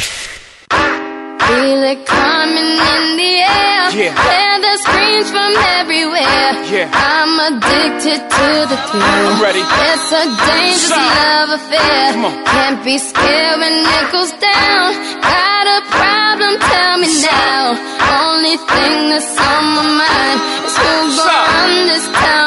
[0.00, 3.82] Feel it coming in the air.
[3.94, 4.12] Yeah.
[4.16, 6.50] Hear the screams from everywhere.
[6.72, 6.88] Yeah.
[6.90, 9.26] I'm addicted to the thrill.
[9.30, 9.62] I'm ready.
[9.62, 11.14] It's a dangerous Side.
[11.14, 12.04] love affair.
[12.54, 14.86] Can't be scared when it goes down.
[15.22, 16.52] Got a problem?
[16.58, 17.62] Tell me now.
[18.24, 22.43] Only thing that's on my mind is who's gonna run this town.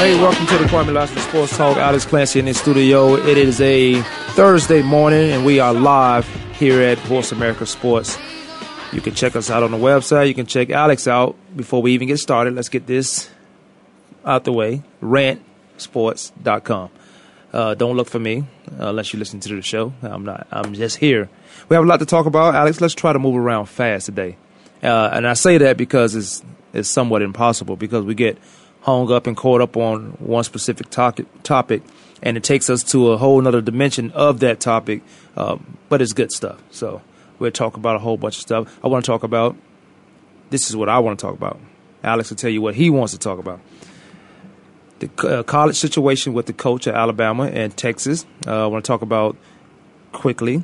[0.00, 1.76] Hey, welcome to the Kwamie Lassiter Sports Talk.
[1.76, 3.16] Alex Clancy in the studio.
[3.16, 4.00] It is a
[4.30, 8.16] Thursday morning, and we are live here at Voice America Sports.
[8.94, 10.28] You can check us out on the website.
[10.28, 12.54] You can check Alex out before we even get started.
[12.54, 13.28] Let's get this
[14.24, 14.82] out the way.
[15.02, 16.90] Rantsports.com.
[17.52, 18.46] Uh, don't look for me
[18.80, 19.92] uh, unless you listen to the show.
[20.00, 20.46] I'm not.
[20.50, 21.28] I'm just here.
[21.68, 22.80] We have a lot to talk about, Alex.
[22.80, 24.38] Let's try to move around fast today.
[24.82, 28.38] Uh, and I say that because it's it's somewhat impossible because we get
[28.82, 31.82] hung up and caught up on one specific topic, topic,
[32.22, 35.02] and it takes us to a whole other dimension of that topic.
[35.36, 36.62] Um, but it's good stuff.
[36.70, 37.02] So
[37.38, 38.78] we'll talk about a whole bunch of stuff.
[38.82, 39.56] I want to talk about.
[40.50, 41.60] This is what I want to talk about.
[42.02, 43.60] Alex will tell you what he wants to talk about
[45.00, 48.26] the uh, college situation with the coach at Alabama and Texas.
[48.46, 49.36] Uh, I want to talk about
[50.12, 50.62] quickly.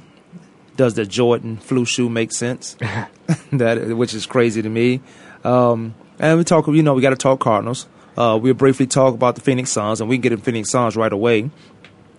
[0.77, 2.77] Does the Jordan flu shoe make sense?
[3.53, 5.01] that which is crazy to me.
[5.43, 6.67] Um, and we talk.
[6.69, 7.87] You know, we got to talk Cardinals.
[8.17, 10.97] Uh, we'll briefly talk about the Phoenix Suns, and we can get in Phoenix Suns
[10.97, 11.51] right away.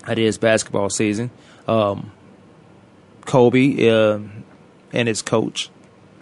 [0.07, 1.31] It is basketball season.
[1.67, 2.11] Um,
[3.25, 4.19] Kobe uh,
[4.93, 5.69] and his coach.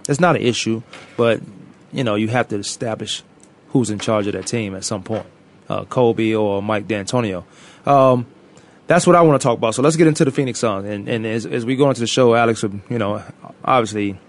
[0.08, 0.82] It's not an issue,
[1.17, 1.42] but
[1.92, 3.23] you know you have to establish
[3.70, 5.26] who's in charge of that team at some point.
[5.67, 7.45] Uh, Kobe or Mike D'Antonio.
[7.86, 8.28] Um,
[8.88, 9.76] that's what I want to talk about.
[9.76, 10.88] So let's get into the Phoenix Suns.
[10.88, 13.23] And, and as, as we go into the show, Alex will, you know,
[13.64, 14.20] obviously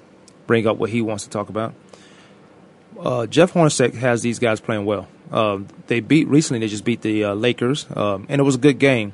[0.46, 1.74] bring up what he wants to talk about.
[2.98, 5.08] Uh, Jeff Hornacek has these guys playing well.
[5.30, 6.60] Uh, they beat recently.
[6.60, 9.12] They just beat the uh, Lakers, um, and it was a good game.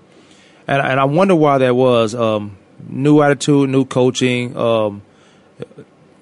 [0.66, 2.14] And, and I wonder why that was.
[2.14, 2.56] Um,
[2.88, 4.56] new attitude, new coaching.
[4.56, 5.02] Um,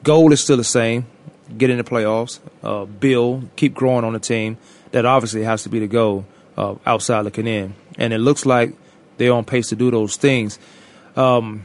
[0.02, 1.06] goal is still the same:
[1.56, 4.56] get in the playoffs, uh, build, keep growing on the team.
[4.92, 6.24] That obviously has to be the goal.
[6.56, 8.74] Uh, outside looking in, and it looks like
[9.16, 10.58] they're on pace to do those things.
[11.16, 11.64] Um,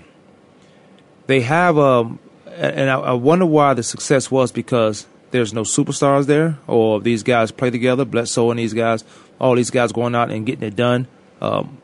[1.28, 6.28] they have, um, and I, I wonder why the success was because there's no superstars
[6.28, 8.06] there, or these guys play together.
[8.06, 9.04] Bledsoe and these guys,
[9.38, 11.08] all these guys going out and getting it done.
[11.42, 11.78] Um,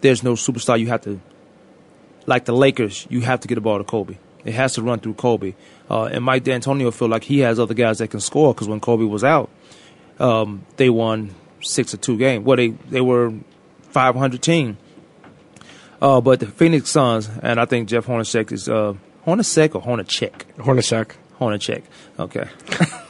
[0.00, 0.78] there's no superstar.
[0.80, 1.20] You have to,
[2.26, 4.18] like the Lakers, you have to get the ball to Kobe.
[4.44, 5.54] It has to run through Kobe.
[5.88, 8.80] Uh, and Mike D'Antonio feel like he has other guys that can score because when
[8.80, 9.50] Kobe was out,
[10.18, 12.44] um, they won six or two games.
[12.44, 13.32] Well, they they were
[13.90, 14.78] 500 team.
[16.02, 18.94] Uh, but the Phoenix Suns, and I think Jeff Hornacek is uh,
[19.26, 20.42] Hornacek or Hornacek.
[20.56, 21.12] Hornacek.
[21.40, 21.82] Hornacek.
[22.18, 22.48] Okay.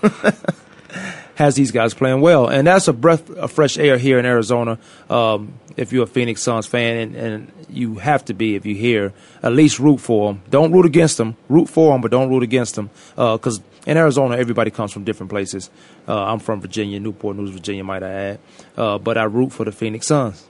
[1.34, 4.78] Has these guys playing well, and that's a breath of fresh air here in Arizona.
[5.08, 8.74] Um, if you're a Phoenix Suns fan, and, and you have to be if you
[8.74, 10.42] hear, at least root for them.
[10.50, 11.36] Don't root against them.
[11.48, 12.90] Root for them, but don't root against them.
[13.16, 15.70] Because in Arizona, everybody comes from different places.
[16.06, 18.38] Uh, I'm from Virginia, Newport News, Virginia, might I add.
[18.76, 20.46] Uh, but I root for the Phoenix Suns.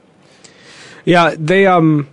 [1.04, 2.08] Yeah, they um,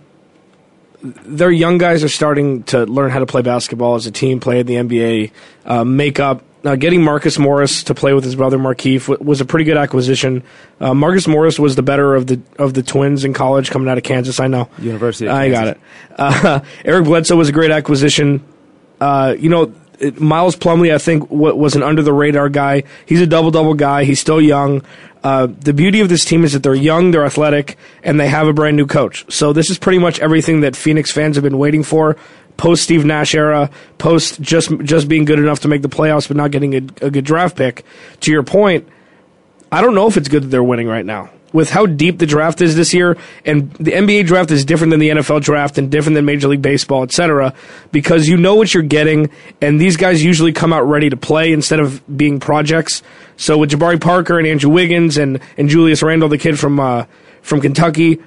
[1.02, 4.60] their young guys are starting to learn how to play basketball as a team, play
[4.60, 5.32] in the NBA,
[5.64, 6.42] uh, make up.
[6.64, 9.76] Uh, getting Marcus Morris to play with his brother Markieff w- was a pretty good
[9.76, 10.42] acquisition.
[10.80, 13.96] Uh, Marcus Morris was the better of the of the twins in college, coming out
[13.96, 14.40] of Kansas.
[14.40, 14.68] I know.
[14.76, 15.80] University of I got it.
[16.18, 18.42] Uh, Eric Bledsoe was a great acquisition.
[19.00, 22.84] Uh, you know, it- Miles Plumlee, I think, wa was an under the radar guy.
[23.06, 24.04] He's a double double guy.
[24.04, 24.82] He's still young.
[25.24, 28.46] Uh, the beauty of this team is that they're young, they're athletic, and they have
[28.46, 29.24] a brand new coach.
[29.32, 32.16] So this is pretty much everything that Phoenix fans have been waiting for.
[32.56, 36.36] Post Steve Nash era, post just just being good enough to make the playoffs, but
[36.36, 37.84] not getting a, a good draft pick.
[38.20, 38.88] To your point,
[39.70, 41.30] I don't know if it's good that they're winning right now.
[41.52, 45.00] With how deep the draft is this year, and the NBA draft is different than
[45.00, 47.54] the NFL draft and different than Major League Baseball, etc.,
[47.90, 49.30] because you know what you're getting,
[49.62, 53.02] and these guys usually come out ready to play instead of being projects.
[53.36, 57.04] So with Jabari Parker and Andrew Wiggins and, and Julius Randle, the kid from uh,
[57.40, 58.20] from Kentucky,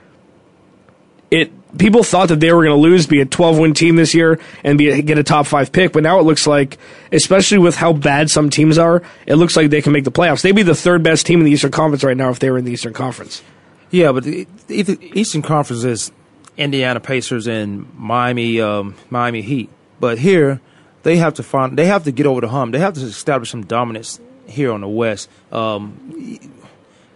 [1.77, 4.39] people thought that they were going to lose, be a 12 win team this year,
[4.63, 5.93] and be a, get a top five pick.
[5.93, 6.77] But now it looks like,
[7.11, 10.41] especially with how bad some teams are, it looks like they can make the playoffs.
[10.41, 12.57] They'd be the third best team in the Eastern Conference right now if they were
[12.57, 13.41] in the Eastern Conference.
[13.89, 16.11] Yeah, but the, the Eastern Conference is
[16.57, 19.69] Indiana Pacers and Miami um, Miami Heat.
[19.99, 20.61] But here,
[21.03, 22.71] they have to find they have to get over the hump.
[22.71, 25.29] They have to establish some dominance here on the West.
[25.51, 26.39] Um,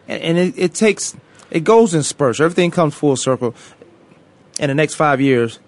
[0.08, 1.16] and, and it, it takes
[1.50, 2.40] it goes in spurts.
[2.40, 3.56] Everything comes full circle.
[4.60, 5.60] In the next five years,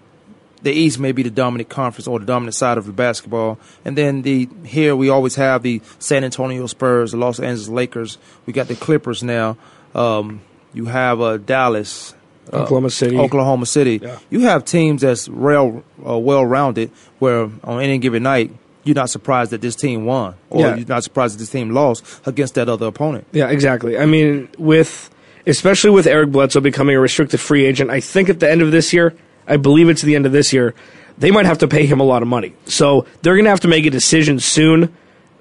[0.63, 3.59] the East may be the dominant conference or the dominant side of the basketball.
[3.85, 8.17] And then the here we always have the San Antonio Spurs, the Los Angeles Lakers.
[8.45, 9.57] We got the Clippers now.
[9.93, 10.41] Um,
[10.73, 12.13] you have uh, Dallas,
[12.51, 13.17] uh, Oklahoma City.
[13.17, 13.99] Oklahoma City.
[14.01, 14.19] Yeah.
[14.29, 18.51] You have teams that's real uh, well rounded, where on any given night
[18.83, 20.75] you're not surprised that this team won, or Yeah.
[20.77, 23.27] you're not surprised that this team lost against that other opponent.
[23.33, 23.97] Yeah, exactly.
[23.97, 25.09] I mean, with
[25.47, 28.71] especially with Eric Bledsoe becoming a restricted free agent, I think at the end of
[28.71, 29.15] this year,
[29.47, 30.75] I believe it's the end of this year,
[31.17, 32.53] they might have to pay him a lot of money.
[32.65, 34.95] So they're going to have to make a decision soon.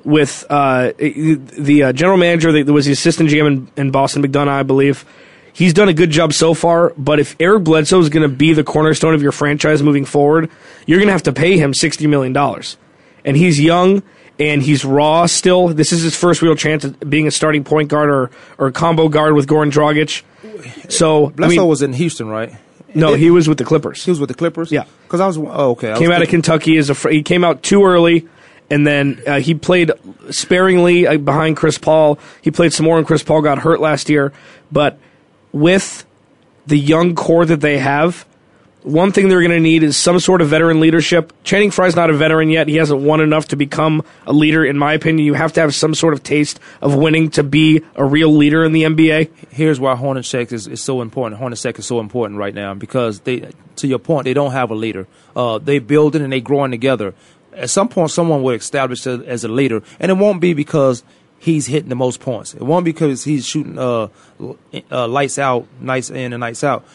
[0.04, 4.46] With uh, the uh, general manager, that was the assistant GM in, in Boston, McDonough,
[4.46, 5.04] I believe.
[5.52, 8.52] He's done a good job so far, but if Eric Bledsoe is going to be
[8.52, 10.48] the cornerstone of your franchise moving forward,
[10.86, 12.36] you're going to have to pay him $60 million.
[13.24, 14.04] And he's young
[14.38, 15.68] and he's raw still.
[15.68, 19.08] This is his first real chance at being a starting point guard or, or combo
[19.08, 20.22] guard with Goran Dragic.
[20.90, 22.52] So, I Bledsoe mean, was in Houston, right?
[22.94, 24.04] no, It- he was with the Clippers.
[24.04, 24.70] he was with the Clippers.
[24.72, 24.84] Yeah.
[25.04, 25.92] because I was oh, okay.
[25.92, 28.26] I came was out of Kentucky as a fr- he came out too early,
[28.70, 29.92] and then uh, he played
[30.30, 32.18] sparingly uh, behind Chris Paul.
[32.42, 34.32] He played some more, and Chris Paul got hurt last year.
[34.72, 34.98] But
[35.52, 36.04] with
[36.66, 38.26] the young core that they have,
[38.86, 41.32] one thing they're going to need is some sort of veteran leadership.
[41.42, 42.68] Channing Frye's not a veteran yet.
[42.68, 45.26] He hasn't won enough to become a leader, in my opinion.
[45.26, 48.64] You have to have some sort of taste of winning to be a real leader
[48.64, 49.30] in the NBA.
[49.50, 51.40] here's why Hornacek is, is so important.
[51.40, 54.76] Hornacek is so important right now because they, to your point, they don't have a
[54.76, 55.08] leader.
[55.34, 57.12] Uh, they building and they're growing together.
[57.54, 61.02] At some point, someone will establish as, a leader, and it won't be because
[61.40, 62.54] he's hitting the most points.
[62.54, 64.08] It won't be because he's shooting uh,
[64.92, 66.86] uh, lights out, nights in and nights out.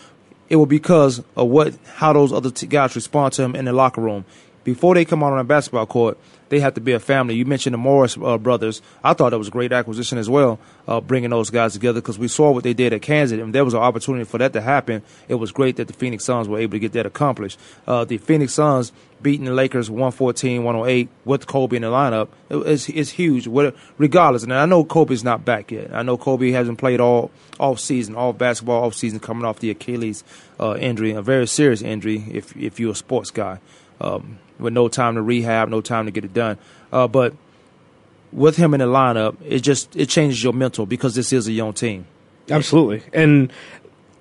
[0.51, 3.71] It be because of what how those other t- guys respond to him in the
[3.71, 4.25] locker room.
[4.65, 6.17] Before they come out on a basketball court,
[6.51, 7.33] they have to be a family.
[7.35, 8.81] You mentioned the Morris uh, brothers.
[9.03, 12.19] I thought that was a great acquisition as well, uh, bringing those guys together because
[12.19, 14.61] we saw what they did at Kansas, and there was an opportunity for that to
[14.61, 15.01] happen.
[15.29, 17.57] It was great that the Phoenix Suns were able to get that accomplished.
[17.87, 23.11] Uh, the Phoenix Suns beating the Lakers 114-108 with Kobe in the lineup is is
[23.11, 23.47] huge.
[23.47, 25.93] What- Regardless, and I know Kobe's not back yet.
[25.93, 29.69] I know Kobe hasn't played all off season, all basketball off season, coming off the
[29.69, 30.23] Achilles
[30.59, 32.25] uh, injury, a very serious injury.
[32.31, 33.59] If if you're a sports guy,
[33.99, 36.57] um, with no time to rehab, no time to get it done.
[36.91, 37.33] Uh, but
[38.31, 41.51] with him in the lineup, it just it changes your mental because this is a
[41.51, 42.05] young team.
[42.49, 43.03] Absolutely.
[43.13, 43.51] And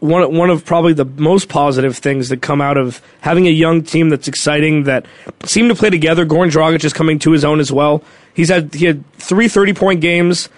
[0.01, 3.83] one one of probably the most positive things that come out of having a young
[3.83, 5.07] team that's exciting that
[5.45, 6.25] seem to play together.
[6.25, 8.03] Goran Dragic is coming to his own as well.
[8.35, 10.49] He's had he had three 30 point games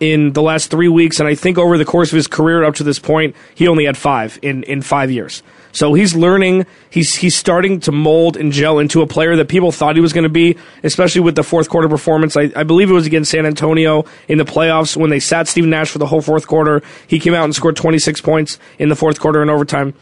[0.00, 2.76] in the last three weeks, and I think over the course of his career up
[2.76, 5.42] to this point, he only had five in, in five years.
[5.72, 6.66] So he's learning.
[6.90, 10.12] He's he's starting to mold and gel into a player that people thought he was
[10.12, 12.36] going to be, especially with the fourth quarter performance.
[12.36, 15.66] I, I believe it was against San Antonio in the playoffs when they sat Steve
[15.66, 16.82] Nash for the whole fourth quarter.
[17.06, 19.94] He came out and scored 26 points in the fourth quarter in overtime.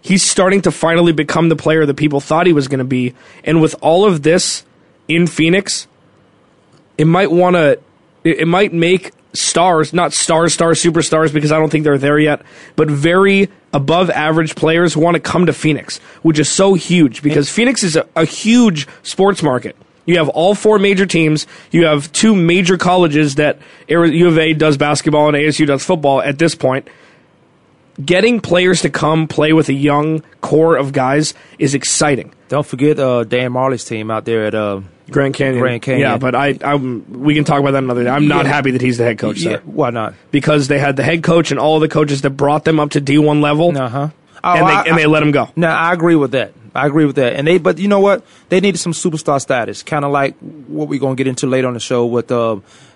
[0.00, 3.14] He's starting to finally become the player that people thought he was going to be.
[3.44, 4.64] And with all of this
[5.08, 5.88] in Phoenix,
[6.96, 7.80] it might want to,
[8.24, 12.42] it, might make stars, not stars, stars, superstars, because I don't think they're there yet,
[12.76, 17.50] but very above average players want to come to Phoenix, which is so huge because
[17.50, 19.76] Phoenix is a, a huge sports market.
[20.06, 21.46] You have all four major teams.
[21.70, 26.22] You have two major colleges that U of A does basketball and ASU does football
[26.22, 26.88] at this point.
[28.02, 32.32] Getting players to come play with a young core of guys is exciting.
[32.48, 35.60] Don't forget uh, Dan Majerle's team out there at uh, Grand Canyon.
[35.60, 36.00] Grand Canyon.
[36.02, 38.10] Yeah, but I, I'm, we can talk about that another day.
[38.10, 38.52] I'm not Yeah.
[38.52, 40.14] happy that he's the head coach yeah, there why not?
[40.30, 43.00] because they had the head coach and all the coaches that brought them up to
[43.00, 44.08] D1 level, Uh huh.
[44.44, 45.48] and, they, and they let him go.
[45.56, 46.52] No, I agree with that.
[46.74, 47.32] I agree with that.
[47.34, 48.24] And they, but you know what?
[48.50, 51.74] They needed some superstar status, kind of like what we're gonna get into later on
[51.74, 52.52] the show with uh,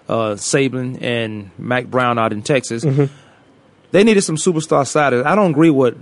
[0.09, 2.85] uh, Saban and Mack Brown out in Texas.
[3.91, 5.27] They needed some superstar status.
[5.27, 5.97] I don't agree with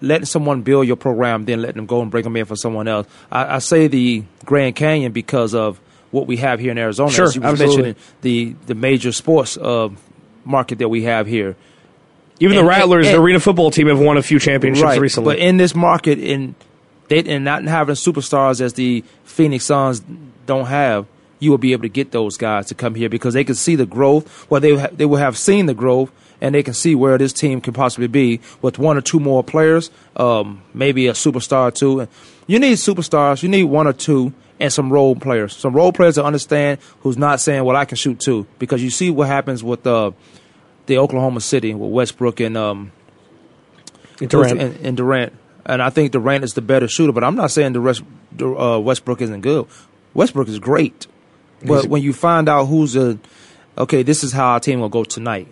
[0.00, 2.88] letting someone build your program, then letting them go and bring them in for someone
[2.88, 3.06] else.
[3.30, 5.80] I, I say the Grand Canyon because of
[6.10, 7.10] what we have here in Arizona.
[7.10, 7.76] Sure, As you absolutely.
[7.76, 9.88] mentioning the the major sports uh,
[10.44, 11.56] market that we have here.
[12.40, 15.00] Even And- the Rattlers, and- the arena football team, have won a few championships right.
[15.00, 15.34] recently.
[15.34, 16.54] But in this market, in
[17.08, 20.00] they and not having superstars as the Phoenix Suns
[20.46, 21.06] don't have,
[21.38, 23.76] you will be able to get those guys to come here because they can see
[23.76, 24.48] the growth.
[24.50, 26.10] Well, they they will have seen the growth.
[26.40, 29.44] And they can see where this team can possibly be with one or two more
[29.44, 32.08] players, um, maybe a superstar or two.
[32.46, 33.42] You need superstars.
[33.42, 35.56] You need one or two and some role players.
[35.56, 38.90] Some role players that understand who's not saying, "Well, I can shoot too," because you
[38.90, 40.12] see what happens with uh,
[40.86, 42.92] the Oklahoma City with Westbrook and um,
[44.18, 44.60] Durant.
[44.60, 45.32] and, and Durant.
[45.64, 48.02] And I think Durant is the better shooter, but I'm not saying the rest
[48.40, 49.66] uh, Westbrook isn't good.
[50.14, 51.06] Westbrook is great,
[51.64, 53.18] but when you find out who's a
[53.78, 55.48] okay, this is how our team will go tonight.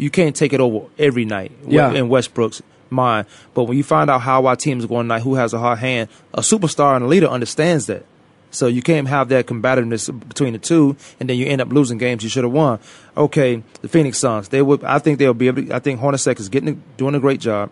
[0.00, 1.92] You can't take it over every night Yeah.
[1.92, 3.26] in Westbrook's mind.
[3.54, 5.78] But when you find out how our team is going tonight, who has a hard
[5.78, 8.04] hand, a superstar and a leader understands that.
[8.52, 11.98] So you can't have that combativeness between the two, and then you end up losing
[11.98, 12.80] games you should have won.
[13.16, 14.48] Okay, the Phoenix Suns.
[14.48, 14.82] They would.
[14.82, 15.62] I think they'll be able.
[15.66, 17.70] To, I think Hornacek is getting doing a great job.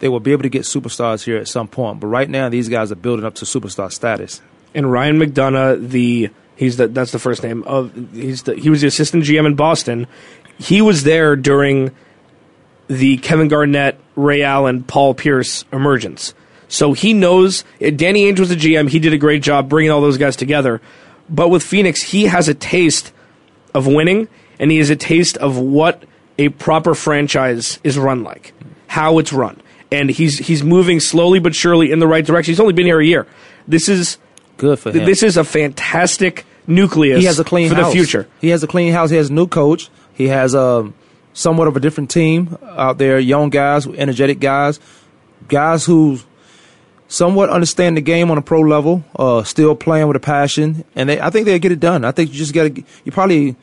[0.00, 2.68] They will be able to get superstars here at some point, but right now these
[2.68, 4.42] guys are building up to superstar status.
[4.74, 8.82] and Ryan McDonough, the he's the that's the first name of he's the he was
[8.82, 10.06] the assistant GM in Boston.
[10.58, 11.94] He was there during
[12.88, 16.34] the Kevin Garnett, Ray Allen, Paul Pierce emergence.
[16.68, 18.88] So he knows Danny Ainge was the GM.
[18.88, 20.80] He did a great job bringing all those guys together.
[21.28, 23.12] But with Phoenix, he has a taste
[23.74, 26.04] of winning, and he has a taste of what
[26.38, 28.52] a proper franchise is run like,
[28.86, 29.60] how it's run,
[29.90, 32.52] and he's he's moving slowly but surely in the right direction.
[32.52, 33.26] He's only been here a year.
[33.66, 34.18] This is
[34.56, 35.04] Good for him.
[35.04, 37.18] this is a fantastic nucleus.
[37.20, 37.86] he has a clean for house.
[37.86, 38.28] the future.
[38.40, 39.10] He has a clean house.
[39.10, 39.88] He has a new coach.
[40.16, 40.94] He has um,
[41.32, 43.18] somewhat of a different team out there.
[43.18, 44.80] Young guys, energetic guys,
[45.48, 46.18] guys who
[47.08, 49.04] somewhat understand the game on a pro level.
[49.14, 52.04] Uh, still playing with a passion, and they, I think they'll get it done.
[52.04, 52.82] I think you just got to.
[53.04, 53.56] You probably,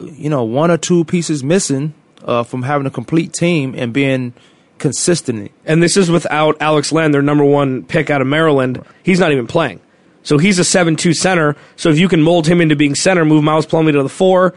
[0.00, 1.94] you know, one or two pieces missing
[2.24, 4.34] uh, from having a complete team and being
[4.78, 5.50] consistent.
[5.64, 8.84] And this is without Alex Len, their number one pick out of Maryland.
[9.02, 9.80] He's not even playing.
[10.22, 11.56] So he's a 7 2 center.
[11.76, 14.54] So if you can mold him into being center, move Miles Plumlee to the four,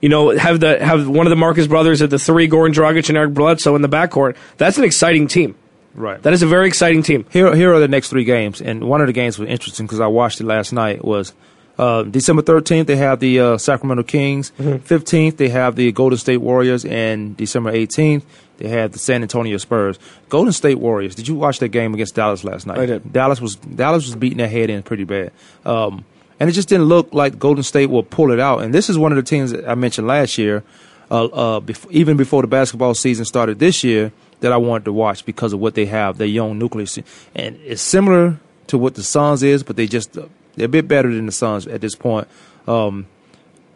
[0.00, 3.08] you know, have the have one of the Marcus brothers at the three, Goran Dragic
[3.08, 5.54] and Eric Bledsoe in the backcourt, that's an exciting team.
[5.94, 6.22] Right.
[6.22, 7.24] That is a very exciting team.
[7.30, 10.00] Here, here are the next three games, and one of the games was interesting because
[10.00, 11.02] I watched it last night.
[11.02, 11.32] Was
[11.78, 16.38] uh, December thirteenth they have the uh, Sacramento Kings, 15th they have the Golden State
[16.38, 18.26] Warriors, and December eighteenth
[18.58, 19.98] they have the San Antonio Spurs.
[20.28, 21.14] Golden State Warriors.
[21.14, 22.78] Did you watch that game against Dallas last night?
[22.78, 23.12] I did.
[23.12, 25.32] Dallas was Dallas was beating their head in pretty bad,
[25.64, 26.04] um,
[26.38, 28.62] and it just didn't look like Golden State will pull it out.
[28.62, 30.62] And this is one of the teams that I mentioned last year,
[31.10, 34.92] uh, uh, bef- even before the basketball season started this year, that I wanted to
[34.92, 36.98] watch because of what they have, their young nucleus,
[37.34, 40.26] and it's similar to what the Suns is, but they just uh,
[40.56, 42.28] they're a bit better than the Suns at this point.
[42.68, 43.06] Um,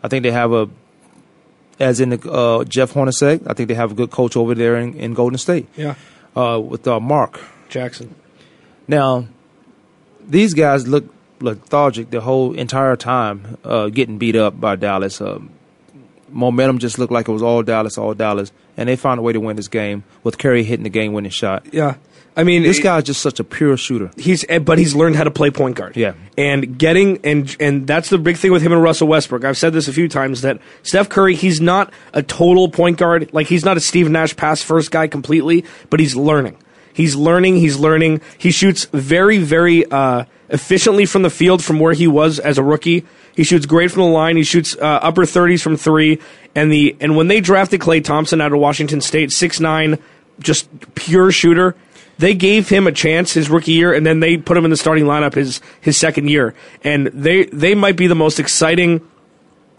[0.03, 0.69] I think they have a,
[1.79, 4.77] as in the, uh, Jeff Hornacek, I think they have a good coach over there
[4.77, 5.95] in, in Golden State Yeah.
[6.37, 7.41] uh, with uh, Mark.
[7.71, 8.15] Jackson.
[8.89, 9.27] Now,
[10.27, 11.05] these guys look
[11.41, 15.21] lethargic the whole entire time, uh, getting beat up by Dallas.
[15.21, 15.51] Um,
[16.29, 19.33] momentum just looked like it was all Dallas, all Dallas, and they found a way
[19.33, 21.67] to win this game with Curry hitting the game-winning shot.
[21.73, 21.97] Yeah.
[22.37, 24.13] I mean, This guy's just such a pure shooter.
[24.17, 25.97] he's eh, but he's learned how to play point guard.
[25.97, 26.13] Yeah.
[26.39, 29.45] And getting and and that's the big thing with him and Russell Westbrook.
[29.45, 33.35] I've said this a few times that Steph Curry, he's not a total point guard.
[33.35, 36.57] Like he's not a Steve Nash pass first guy completely, but he's learning.
[37.01, 38.21] He's learning, he's learning.
[38.39, 42.63] He shoots very very uh efficiently from the field from where he was as a
[42.63, 43.05] rookie.
[43.35, 44.37] He shoots great from the line.
[44.37, 46.19] He shoots uh, upper 30s from 3
[46.55, 49.99] and the and when they drafted Klay Thompson out of Washington State, six nine,
[50.41, 51.77] just pure shooter
[52.21, 54.77] they gave him a chance his rookie year, and then they put him in the
[54.77, 56.55] starting lineup his his second year,
[56.85, 59.01] and they they might be the most exciting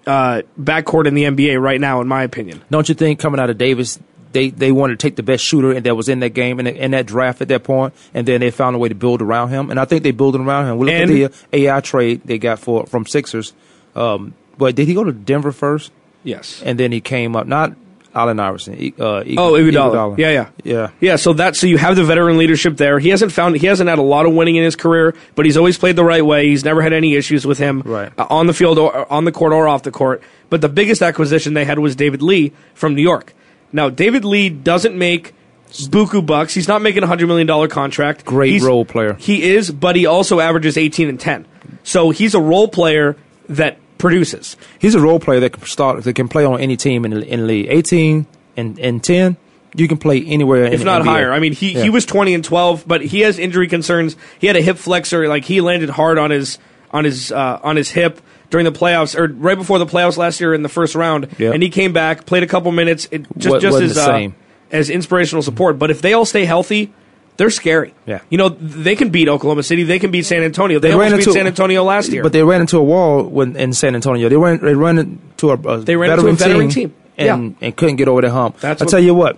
[0.07, 2.63] uh, backcourt in the NBA right now, in my opinion.
[2.71, 3.99] Don't you think coming out of Davis,
[4.33, 6.67] they, they wanted to take the best shooter and that was in that game and
[6.67, 9.49] in that draft at that point, and then they found a way to build around
[9.49, 10.77] him, and I think they built around him.
[10.77, 13.53] We look And- at the uh, AI trade they got for from Sixers.
[13.95, 15.91] Um, but did he go to Denver first,
[16.23, 16.61] Yes.
[16.65, 17.73] and then he came up not
[18.13, 18.73] Allen Iverson?
[18.99, 19.71] Uh, Ig- Oh, Iguodala.
[19.93, 20.17] Iguodala.
[20.17, 20.89] Yeah, yeah, yeah.
[20.99, 21.15] yeah.
[21.15, 22.99] So that so you have the veteran leadership there.
[22.99, 25.57] He hasn't found he hasn't had a lot of winning in his career, but he's
[25.57, 26.47] always played the right way.
[26.47, 28.11] He's never had any issues with him Right.
[28.17, 30.21] uh, on the field or on the court or off the court.
[30.49, 33.33] But the biggest acquisition they had was David Lee from New York.
[33.73, 35.33] Now David Lee doesn't make
[35.69, 36.53] buku bucks.
[36.53, 38.25] He's not making a hundred million dollar contract.
[38.25, 39.13] Great He's- role player.
[39.19, 41.45] He is, but he also averages eighteen and ten.
[41.83, 43.15] So he's a role player
[43.49, 44.57] that produces.
[44.79, 47.25] He's a role player that can start that can play on any team in the,
[47.25, 47.67] in the league.
[47.69, 48.25] Eighteen
[48.57, 49.37] and, and ten,
[49.75, 50.65] you can play anywhere.
[50.65, 51.05] if the not NBA.
[51.05, 51.31] higher.
[51.31, 51.83] I mean, he, Yeah.
[51.83, 54.15] he was twenty and twelve, but he has injury concerns.
[54.39, 56.59] He had a hip flexor, like he landed hard on his
[56.91, 58.19] on his uh, on his hip
[58.49, 61.51] during the playoffs or right before the playoffs last year in the first round, Yeah.
[61.51, 64.27] and he came back, played a couple minutes, it, just Wa- just as uh,
[64.71, 65.79] as inspirational support.
[65.79, 66.91] But if they all stay healthy.
[67.37, 67.95] They're scary.
[68.05, 68.19] Yeah.
[68.29, 69.81] You know, they can beat Oklahoma City.
[69.83, 70.77] They can beat San Antonio.
[70.77, 72.21] They, They ran beat into- San Antonio last year.
[72.21, 74.29] But they ran into a wall when in San Antonio.
[74.29, 76.93] They ran they ran into a, a They ran into a veteran team.
[77.17, 78.59] and and couldn't get over the hump.
[78.59, 79.37] That's I what- tell you what.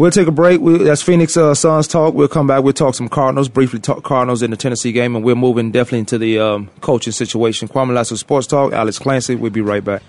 [0.00, 0.62] We'll take a break.
[0.62, 2.14] We, that's Phoenix uh, Suns talk.
[2.14, 2.64] We'll come back.
[2.64, 5.98] We'll talk some Cardinals, briefly talk Cardinals in the Tennessee game, and we're moving definitely
[5.98, 7.68] into the um, coaching situation.
[7.68, 9.34] Kwamie Lassiter Sports Talk, Alex Clancy.
[9.34, 10.02] We'll be right back.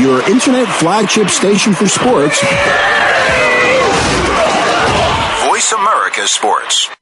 [0.00, 2.40] Your internet flagship station for sports.
[5.72, 7.01] America Sports.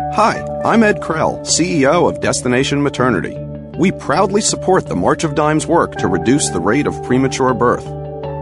[0.00, 3.36] Hi, I'm Ed Krell, CEO of Destination Maternity.
[3.76, 7.84] We proudly support the March of Dimes work to reduce the rate of premature birth.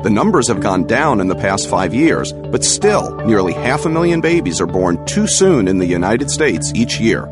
[0.03, 3.89] The numbers have gone down in the past five years, but still, nearly half a
[3.89, 7.27] million babies are born too soon in the United States each year.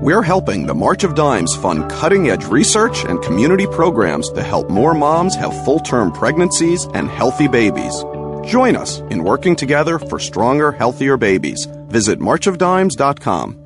[0.00, 4.70] We're helping the March of Dimes fund cutting edge research and community programs to help
[4.70, 8.02] more moms have full term pregnancies and healthy babies.
[8.50, 11.66] Join us in working together for stronger, healthier babies.
[11.88, 13.65] Visit marchofdimes.com.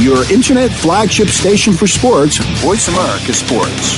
[0.00, 2.36] Your internet flagship station for sports.
[2.60, 3.96] Voice America Sports.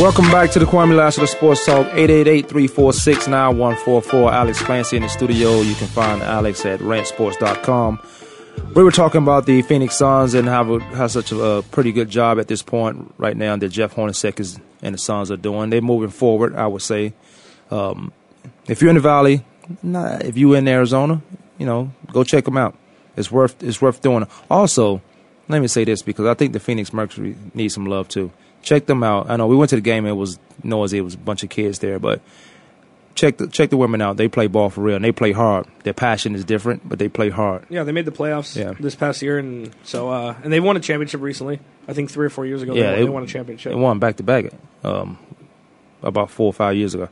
[0.00, 4.32] Welcome back to the Kwamie Lassiter Sports Talk, 888-346-9144.
[4.32, 5.60] Alex Clancy in the studio.
[5.62, 7.98] You can find Alex at rantsports.com.
[8.74, 12.10] We were talking about the Phoenix Suns and how how such a, a pretty good
[12.10, 15.70] job at this point right now that Jeff Hornacek is and the Suns are doing.
[15.70, 17.14] They're moving forward, I would say.
[17.70, 18.12] Um,
[18.68, 19.44] if you're in the Valley,
[19.82, 21.22] nah, if you're in Arizona,
[21.58, 22.74] you know, go check them out.
[23.16, 24.26] It's worth it's worth doing.
[24.50, 25.00] Also,
[25.48, 28.30] let me say this because I think the Phoenix Mercury needs some love too.
[28.62, 29.30] Check them out.
[29.30, 30.06] I know we went to the game.
[30.06, 30.98] It was noisy.
[30.98, 32.20] It was a bunch of kids there, but
[33.14, 34.16] check the check the women out.
[34.18, 35.66] They play ball for real and they play hard.
[35.84, 37.64] Their passion is different, but they play hard.
[37.70, 38.74] Yeah, they made the playoffs Yeah.
[38.78, 41.60] this past year, and so uh, and they won a championship recently.
[41.88, 42.74] I think three or four years ago.
[42.74, 43.72] Yeah, they, won, they- they won a championship.
[43.72, 44.46] They won back to back
[44.84, 45.16] um,
[46.02, 47.08] about four or five years ago.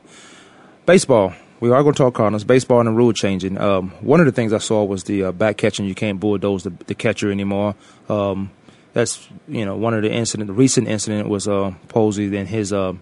[0.85, 1.33] Baseball.
[1.65, 2.43] We are going to talk Cardinals.
[2.43, 3.57] Baseball and the rule changing.
[3.57, 5.87] Um, one of the things I saw was the uh, back catching.
[5.87, 7.73] You can't bulldoze the, the catcher anymore.
[8.07, 8.51] Um,
[8.93, 10.45] that's you know one of the incident.
[10.45, 12.93] The recent incident was uh, Posey and his uh,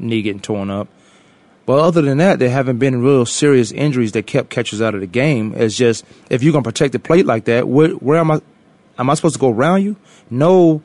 [0.00, 0.88] knee getting torn up.
[1.64, 5.00] But other than that, there haven't been real serious injuries that kept catchers out of
[5.00, 5.54] the game.
[5.54, 8.40] It's just if you're going to protect the plate like that, where, where am I?
[8.98, 9.94] Am I supposed to go around you?
[10.28, 10.82] No,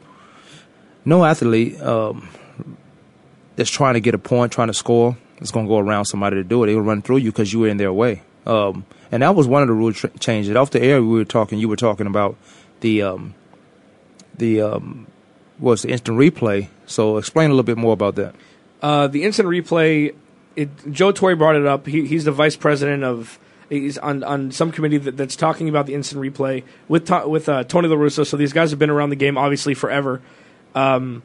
[1.03, 2.29] no athlete um,
[3.55, 6.37] that's trying to get a point, trying to score, is going to go around somebody
[6.37, 6.67] to do it.
[6.67, 8.21] They'll run through you because you were in their way.
[8.45, 10.55] Um, and that was one of the rule tr- changes.
[10.55, 11.59] Off the air, we were talking.
[11.59, 12.35] You were talking about
[12.81, 13.35] the um,
[14.37, 15.07] the um,
[15.57, 16.67] what's the instant replay.
[16.85, 18.35] So explain a little bit more about that.
[18.81, 20.13] Uh, the instant replay,
[20.55, 21.87] it, Joe Torre brought it up.
[21.87, 23.39] He, he's the vice president of.
[23.69, 27.63] He's on, on some committee that, that's talking about the instant replay with with uh,
[27.63, 28.27] Tony La Russa.
[28.27, 30.21] So these guys have been around the game obviously forever.
[30.75, 31.23] Um,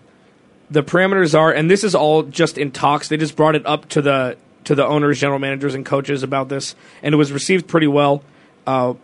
[0.70, 3.08] the parameters are, and this is all just in talks.
[3.08, 6.48] They just brought it up to the to the owners, general managers, and coaches about
[6.48, 8.22] this, and it was received pretty well.
[8.66, 8.94] Uh,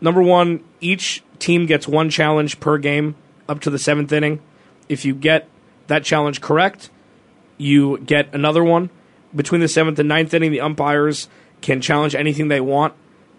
[0.00, 3.16] number one, each team gets one challenge per game
[3.48, 4.40] up to the seventh inning.
[4.88, 5.48] If you get
[5.88, 6.90] that challenge correct,
[7.58, 8.90] you get another one.
[9.34, 11.28] Between the seventh and ninth inning, the umpires
[11.60, 12.94] can challenge anything they want.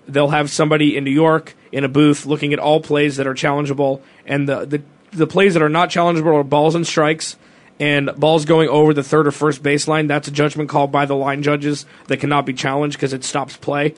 [0.08, 3.34] They'll have somebody in New York in a booth looking at all plays that are
[3.34, 7.38] challengeable, and the the, the plays that are not challengeable are balls and strikes.
[7.82, 11.16] And balls going over the third or first baseline, that's a judgment call by the
[11.16, 13.96] line judges that cannot be challenged because it stops play.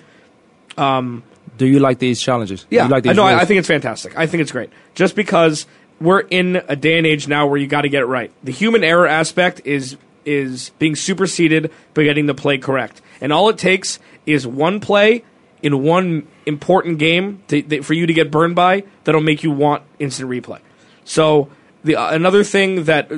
[0.77, 1.21] Um,
[1.57, 2.65] Do you like these challenges?
[2.69, 3.25] Yeah, like I these know.
[3.25, 3.41] I.
[3.41, 4.17] I think it's fantastic.
[4.17, 4.69] I think it's great.
[4.95, 5.67] Just because
[5.99, 8.31] we're in a day and age now where you got to get it right.
[8.41, 13.49] The human error aspect is is being superseded by getting the play correct, and all
[13.49, 15.25] it takes is one play
[15.61, 19.51] in one important game to, that, for you to get burned by that'll make you
[19.51, 20.59] want instant replay.
[21.03, 21.49] So
[21.83, 23.11] the uh, another thing that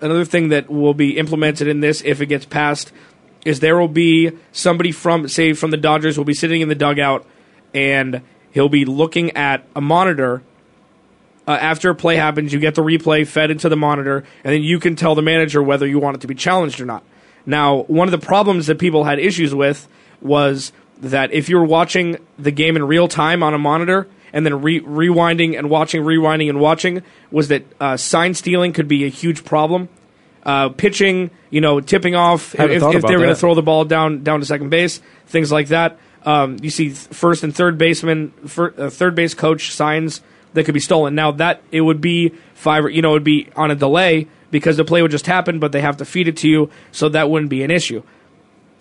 [0.00, 2.92] another thing that will be implemented in this if it gets passed
[3.44, 6.74] is there will be somebody from say from the Dodgers will be sitting in the
[6.74, 7.26] dugout
[7.74, 10.42] and he'll be looking at a monitor.
[11.46, 14.62] Uh, after a play happens you get the replay fed into the monitor and then
[14.62, 17.04] you can tell the manager whether you want it to be challenged or not.
[17.44, 19.88] Now one of the problems that people had issues with
[20.20, 24.44] was that if you were watching the game in real time on a monitor and
[24.44, 29.06] then re- rewinding and watching, rewinding and watching was that uh, sign stealing could be
[29.06, 29.88] a huge problem.
[30.42, 33.86] Uh, pitching, you know, tipping off if, if they're about going to throw the ball
[33.86, 35.98] down down to second base, things like that.
[36.22, 40.20] Um, you see first and third baseman, fir- uh, third base coach signs
[40.52, 41.14] that could be stolen.
[41.14, 44.28] Now that it would be five, or- you know, it would be on a delay
[44.50, 47.08] because the play would just happen, but they have to feed it to you, so
[47.08, 48.02] that wouldn't be an issue.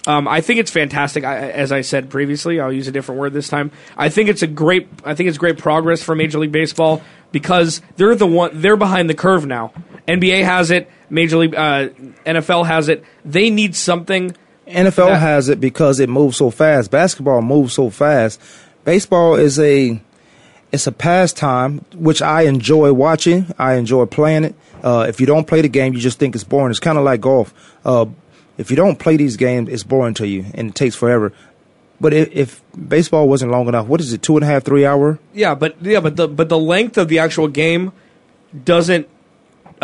[0.08, 1.24] Um, I think it's fantastic.
[1.24, 3.72] I, as I said previously, I'll use a different word this time.
[3.98, 4.88] I think it's a great.
[5.04, 8.52] I think it's great progress for Major League Baseball because they're the one.
[8.62, 9.74] They're behind the curve now.
[10.08, 10.90] NBA has it.
[11.10, 11.90] Major League uh,
[12.26, 13.04] NFL has it.
[13.24, 14.36] They need something.
[14.68, 16.92] NFL that- has it because it moves so fast.
[16.92, 18.42] Basketball moves so fast.
[18.84, 20.00] Baseball is a
[20.72, 23.54] it's a pastime which I enjoy watching.
[23.58, 24.56] I enjoy playing it.
[24.84, 26.70] Uh, if you don't play the game, you just think it's boring.
[26.70, 27.54] It's kind of like golf.
[27.84, 28.06] Uh,
[28.58, 31.34] if you don't play these games, it's boring to you and it takes forever.
[32.00, 34.22] But if, if baseball wasn't long enough, what is it?
[34.22, 35.20] Two and a half, three hour?
[35.34, 37.94] Yeah, but yeah, but the but the length of the actual game
[38.64, 39.08] doesn't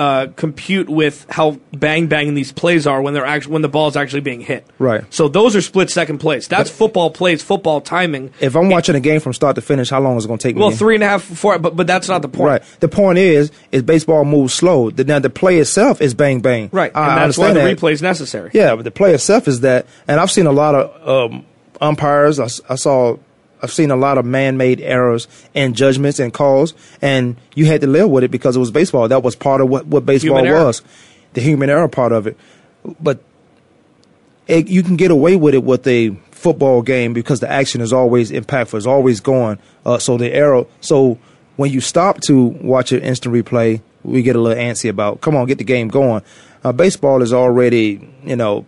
[0.01, 3.87] uh, compute with how bang bang these plays are when they're actually when the ball
[3.87, 4.65] is actually being hit.
[4.79, 5.03] Right.
[5.13, 6.47] So those are split second plays.
[6.47, 8.33] That's football plays, football timing.
[8.39, 10.47] If I'm watching a game from start to finish, how long is it going to
[10.47, 10.61] take me?
[10.61, 12.47] Well, three and a half, four, but but that's not the point.
[12.47, 12.63] Right.
[12.79, 14.89] The point is, is baseball moves slow.
[14.89, 16.71] The, now the play itself is bang bang.
[16.71, 17.77] Right, I and that's why the that.
[17.77, 18.49] replay is necessary.
[18.55, 21.45] Yeah, but the play itself is that, and I've seen a lot of um,
[21.79, 22.39] umpires.
[22.39, 23.17] I saw,
[23.62, 27.88] I've seen a lot of man-made errors and judgments and calls, and you had to
[27.88, 29.08] live with it because it was baseball.
[29.08, 30.82] That was part of what what baseball was,
[31.34, 32.38] the human error part of it.
[33.00, 33.24] But
[34.47, 37.93] it, you can get away with it with a football game because the action is
[37.93, 38.78] always impactful.
[38.78, 39.60] It's always going.
[39.86, 40.65] Uh, so the error.
[40.82, 41.19] So
[41.56, 45.21] when you stop to watch an instant replay, we get a little antsy about.
[45.21, 46.24] Come on, get the game going.
[46.63, 48.65] Uh, baseball is already, you know,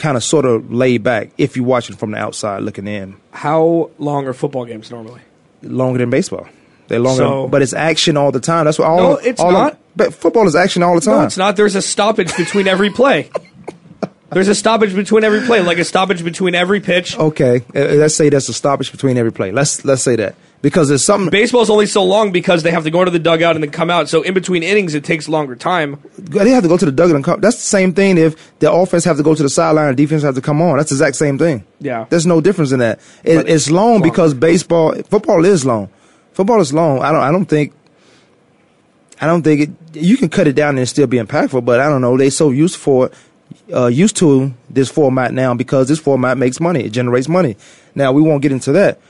[0.00, 3.14] kind of sort of laid back if you're watching from the outside looking in.
[3.30, 5.20] How long are football games normally?
[5.62, 6.48] Longer than baseball.
[6.88, 8.64] They're longer, So- but it's action all the time.
[8.64, 8.98] That's what all.
[8.98, 9.78] No, it's all not.
[9.94, 11.18] but football is action all the time.
[11.20, 11.54] No, it's not.
[11.56, 13.30] There's a stoppage between every play.
[14.32, 17.18] There's a stoppage between every play, like a stoppage between every pitch.
[17.18, 19.50] Okay, uh, let's say there's a stoppage between every play.
[19.50, 21.30] Let's let's say that because there's something.
[21.30, 23.90] Baseball's only so long because they have to go into the dugout and then come
[23.90, 24.08] out.
[24.08, 26.00] So in between innings, it takes longer time.
[26.18, 27.40] They have to go to the dugout and come.
[27.40, 30.22] That's the same thing if the offense have to go to the sideline and defense
[30.22, 30.76] have to come on.
[30.76, 31.64] That's the exact same thing.
[31.80, 32.06] Yeah.
[32.10, 33.00] There's no difference in that.
[33.24, 35.88] It, it's long because baseball, football is long.
[36.32, 37.02] Football is long.
[37.02, 37.22] I don't.
[37.22, 37.72] I don't think.
[39.20, 39.70] I don't think it.
[39.96, 42.16] You can cut it down and still be impactful, but I don't know.
[42.16, 43.14] They so used for it,
[43.72, 46.84] uh, used to this format now because this format makes money.
[46.84, 47.56] It generates money.
[47.94, 49.00] Now we won't get into that.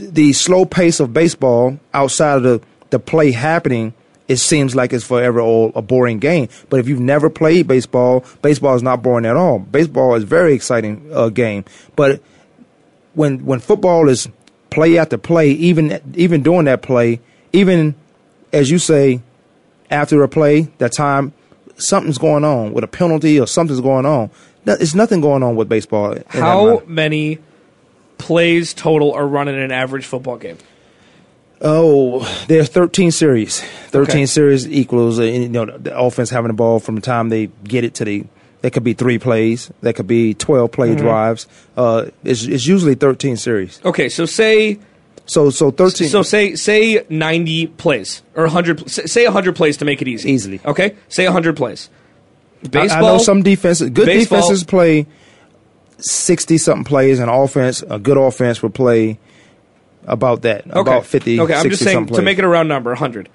[0.00, 2.60] The, slow pace of baseball outside of the
[2.90, 3.94] the play happening,
[4.28, 6.48] it seems like it's forever all a boring game.
[6.68, 9.58] But if you've never played baseball, baseball is not boring at all.
[9.58, 11.64] Baseball is a very exciting uh, game.
[11.96, 12.20] But
[13.14, 14.28] when when football is
[14.70, 17.20] play after play, even even during that play,
[17.52, 17.94] even
[18.52, 19.20] as you say,
[19.90, 21.32] after a play, that time
[21.76, 24.30] something's going on with a penalty or something's going on.
[24.66, 26.16] It's nothing going on with baseball.
[26.28, 27.38] How many
[28.20, 30.58] plays total are run in an average football game?
[31.62, 33.60] Oh, there's 13 series.
[33.88, 34.26] 13 Okay.
[34.26, 37.84] series equals uh, you know the offense having the ball from the time they get
[37.84, 38.24] it to the.
[38.62, 39.70] That could be three plays.
[39.80, 40.98] That could be 12 play Mm-hmm.
[41.00, 41.46] drives.
[41.76, 43.80] Uh, it's, it's usually 13 series.
[43.84, 44.78] Okay, so say
[45.26, 46.08] So so 13.
[46.08, 50.30] so say say 90 plays or 100 pl- say 100 plays to make it easy.
[50.30, 50.60] Easily.
[50.64, 50.94] Okay?
[51.08, 51.88] Say 100 plays.
[52.64, 55.06] I- Baseball I know some defenses, good baseball- defenses play
[56.02, 59.18] sixty something plays, and offense, a good offense will play
[60.04, 63.28] about that, about 50, Okay, I'm just saying to make it a round number, 100.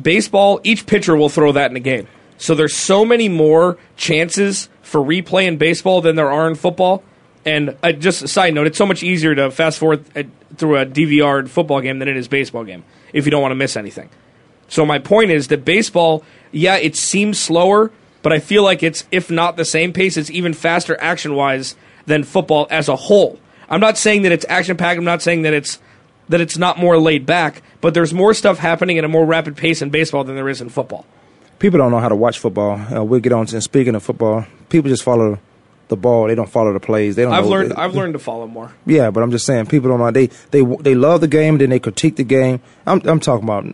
[0.00, 2.08] Baseball, each pitcher will throw that in a game.
[2.36, 7.04] So there's so many more chances for replay in baseball than there are in football.
[7.44, 10.24] And uh, just a side note, it's so much easier to fast forward uh,
[10.56, 13.56] through a DVR football game than it is baseball game if you don't want to
[13.56, 14.08] miss anything.
[14.66, 17.92] So my point is that baseball, yeah, it seems slower,
[18.24, 21.76] but I feel like it's if not the same pace, it's even faster action wise
[22.06, 23.38] than football as a whole.
[23.68, 24.98] I'm not saying that it's action packed.
[24.98, 25.78] I'm not saying that it's
[26.30, 29.58] that it's not more laid back, but there's more stuff happening at a more rapid
[29.58, 31.04] pace in baseball than there is in football.
[31.58, 32.80] People don't know how to watch football.
[32.80, 34.46] Uh, we'll get on to and speaking of football.
[34.70, 35.38] People just follow
[35.88, 36.26] the ball.
[36.28, 37.16] They don't follow the plays.
[37.16, 37.34] They don't.
[37.34, 38.72] I've learned I've learned to follow more.
[38.86, 40.10] Yeah, but I'm just saying people don't know.
[40.10, 42.62] They they they love the game, then they critique the game.
[42.86, 43.66] I'm I'm talking about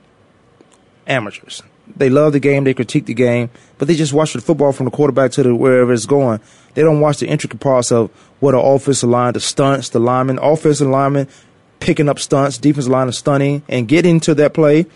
[1.07, 1.63] amateurs.
[1.97, 4.85] They love the game, they critique the game, but they just watch the football from
[4.85, 6.41] the quarterback to the wherever it's going.
[6.75, 10.39] They don't watch the intricate parts of what an offensive line, the stunts, the linemen,
[10.39, 11.29] offensive linemen
[11.81, 14.87] picking up stunts, defensive line is stunning, and getting to that play.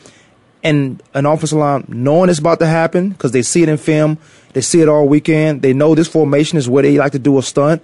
[0.63, 4.19] And an offensive line knowing it's about to happen because they see it in film,
[4.55, 5.61] they see it all weekend.
[5.61, 7.83] They know this formation is where they like to do a stunt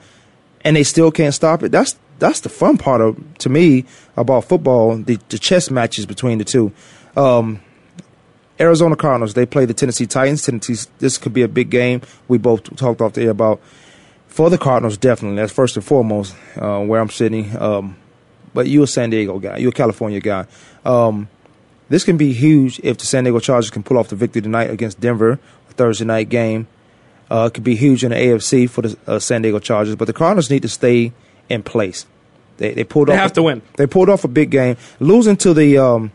[0.62, 1.73] and they still can't stop it.
[1.73, 3.85] That's that's the fun part of to me
[4.16, 6.73] about football, the, the chess matches between the two.
[7.16, 7.61] Um,
[8.61, 10.44] Arizona Cardinals, they play the Tennessee Titans.
[10.44, 12.03] Tennessee, this could be a big game.
[12.29, 13.61] We both talked off the air about
[14.29, 15.37] for the Cardinals, definitely.
[15.37, 17.57] That's first and foremost uh, where I'm sitting.
[17.57, 17.96] Um,
[18.55, 19.57] but you're a San Diego guy.
[19.59, 20.46] You're a California guy.
[20.85, 21.29] Um,
[21.88, 24.70] this can be huge if the San Diego Chargers can pull off the victory tonight
[24.70, 26.68] against Denver, a Thursday night game.
[27.31, 30.05] Uh, it could be huge in the AFC for the uh, San Diego Chargers, but
[30.07, 31.12] the Cardinals need to stay
[31.49, 32.07] in place.
[32.59, 33.18] They, they pulled They off.
[33.20, 33.62] have to win.
[33.77, 36.12] They pulled off a big game, losing to the um,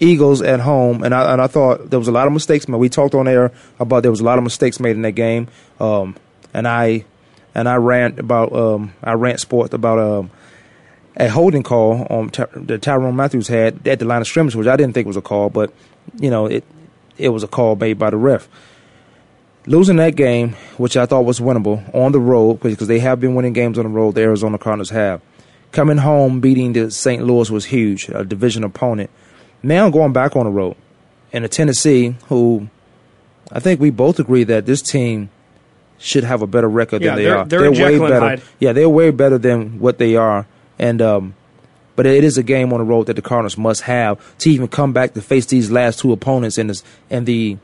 [0.00, 2.78] Eagles at home, and I and I thought there was a lot of mistakes made.
[2.78, 5.48] We talked on air about there was a lot of mistakes made in that game,
[5.80, 6.16] um,
[6.52, 7.04] and I
[7.54, 10.30] and I rant about um, I rant sports about um,
[11.16, 14.66] a holding call on Ty- that Tyrann Mathieu had at the line of scrimmage, which
[14.66, 15.72] I didn't think was a call, but
[16.20, 16.64] you know it
[17.16, 18.48] it was a call made by the ref.
[19.68, 23.34] Losing that game, which I thought was winnable on the road, because they have been
[23.34, 24.14] winning games on the road.
[24.14, 25.20] The Arizona Cardinals have.
[25.72, 27.24] Coming home, beating the St.
[27.24, 29.10] Louis was huge, a division opponent.
[29.66, 30.76] Now going back on the road,
[31.32, 32.68] and the Tennessee, who
[33.50, 35.28] I think we both agree that this team
[35.98, 37.44] should have a better record Yeah, than they they're- are.
[37.46, 38.20] they're a way and better.
[38.20, 38.42] Hyde.
[38.60, 40.46] Yeah, they're way better than what they are,
[40.78, 41.34] and um,
[41.96, 44.68] but it is a game on the road that the Cardinals must have to even
[44.68, 47.56] come back to face these last two opponents in this in the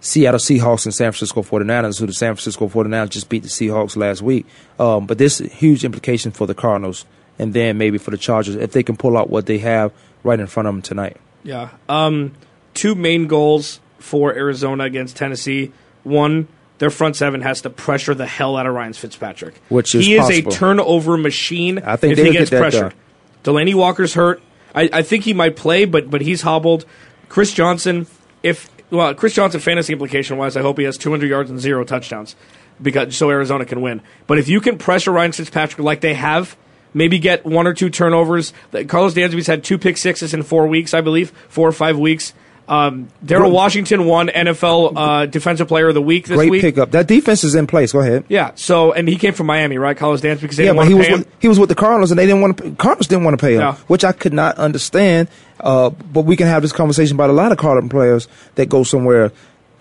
[0.00, 3.96] Seattle Seahawks and San Francisco 49ers, who the San Francisco 49ers just beat the Seahawks
[3.96, 4.46] last week.
[4.78, 7.04] Um, but this huge implication for the Cardinals,
[7.38, 10.38] and then maybe for the Chargers if they can pull out what they have right
[10.40, 11.16] in front of them tonight.
[11.44, 11.70] Yeah.
[11.88, 12.32] Um,
[12.72, 15.72] two main goals for Arizona against Tennessee.
[16.02, 19.60] One, their front seven has to pressure the hell out of Ryan Fitzpatrick.
[19.68, 20.52] Which is he is possible.
[20.52, 21.78] a turnover machine.
[21.78, 22.94] I think if he get gets that pressured.
[23.42, 23.54] done.
[23.54, 24.42] Delanie Walker's hurt.
[24.74, 26.84] I, I think he might play, but but he's hobbled.
[27.28, 28.06] Chris Johnson,
[28.42, 31.84] if well, Chris Johnson fantasy implication wise, I hope he has 200 yards and zero
[31.84, 32.34] touchdowns
[32.82, 34.02] because so Arizona can win.
[34.26, 36.56] But if you can pressure Ryan Fitzpatrick like they have,
[36.94, 38.52] maybe get one or two turnovers.
[38.72, 42.32] Karlos Dansby's had two pick sixes in four weeks, I believe, four or five weeks.
[42.66, 46.62] Um, Daryl Washington won NFL uh, Defensive Player of the Week this Great week.
[46.62, 46.92] pickup.
[46.92, 47.92] That defense is in place.
[47.92, 48.24] Go ahead.
[48.30, 48.52] Yeah.
[48.54, 49.94] So and he came from Miami, right?
[49.94, 51.18] Carlos Dansby because they Yeah, but he was him.
[51.18, 52.70] with, he was with the Cardinals, and they didn't want to.
[52.76, 53.74] Cardinals didn't want to pay him, Yeah.
[53.86, 55.28] which I could not understand.
[55.60, 58.82] Uh, but we can have this conversation about a lot of Cardinals players that go
[58.82, 59.30] somewhere,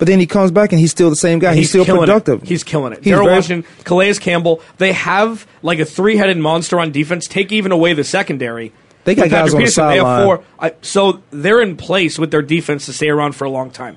[0.04, 1.52] but then he comes back and he's still the same guy.
[1.52, 2.44] And He's, still productive.
[2.44, 2.50] It.
[2.50, 3.06] He's killing it.
[3.06, 7.26] He's very- Washington, Calais Campbell, they have like a three-headed monster on defense.
[7.26, 8.74] Take even away the secondary.
[9.06, 10.26] They got guys Patrick on the Peterson, they have sideline.
[10.26, 10.44] four.
[10.60, 13.96] I, so they're in place with their defense to stay around for a long time,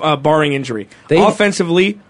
[0.00, 0.88] uh, barring injury.
[1.08, 2.00] They- Offensively,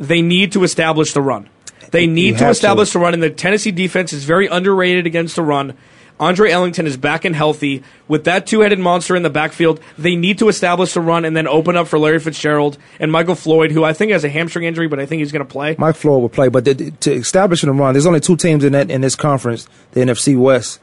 [0.00, 1.48] they need to establish the run.
[1.92, 2.94] They need to establish to.
[2.94, 5.74] the run, and the Tennessee defense is very underrated against the run.
[6.20, 7.82] Andre Ellington is back and healthy.
[8.06, 11.36] With that two headed monster in the backfield, they need to establish the run and
[11.36, 14.64] then open up for Larry Fitzgerald and Michael Floyd, who I think has a hamstring
[14.64, 15.74] injury, but I think he's going to play.
[15.76, 18.72] Mike Floyd will play, but the, to establish the run, there's only two teams in
[18.72, 20.80] that in this conference, the NFC West,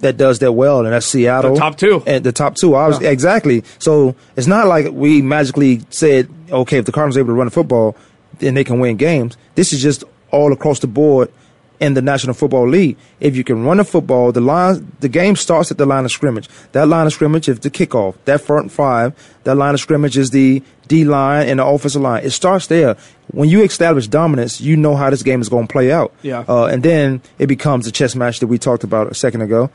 [0.00, 1.54] that does that well, and that's Seattle.
[1.54, 2.02] The top two.
[2.06, 2.70] and the top two.
[2.70, 3.64] Was, Exactly.
[3.78, 7.46] So it's not like we magically said, okay, if the Cardinals are able to run
[7.46, 7.96] the football,
[8.38, 9.36] then they can win games.
[9.54, 11.32] This is just all across the board
[11.80, 12.96] in the National Football League.
[13.20, 16.10] If you can run the football, the line, the game starts at the line of
[16.10, 16.48] scrimmage.
[16.72, 18.16] That line of scrimmage is the kickoff.
[18.24, 19.14] That front five,
[19.44, 22.24] that line of scrimmage is the D line and the offensive line.
[22.24, 22.96] It starts there.
[23.28, 26.12] When you establish dominance, you know how this game is going to play out.
[26.22, 26.44] Yeah.
[26.48, 29.70] Uh, and then it becomes a chess match that we talked about a second ago.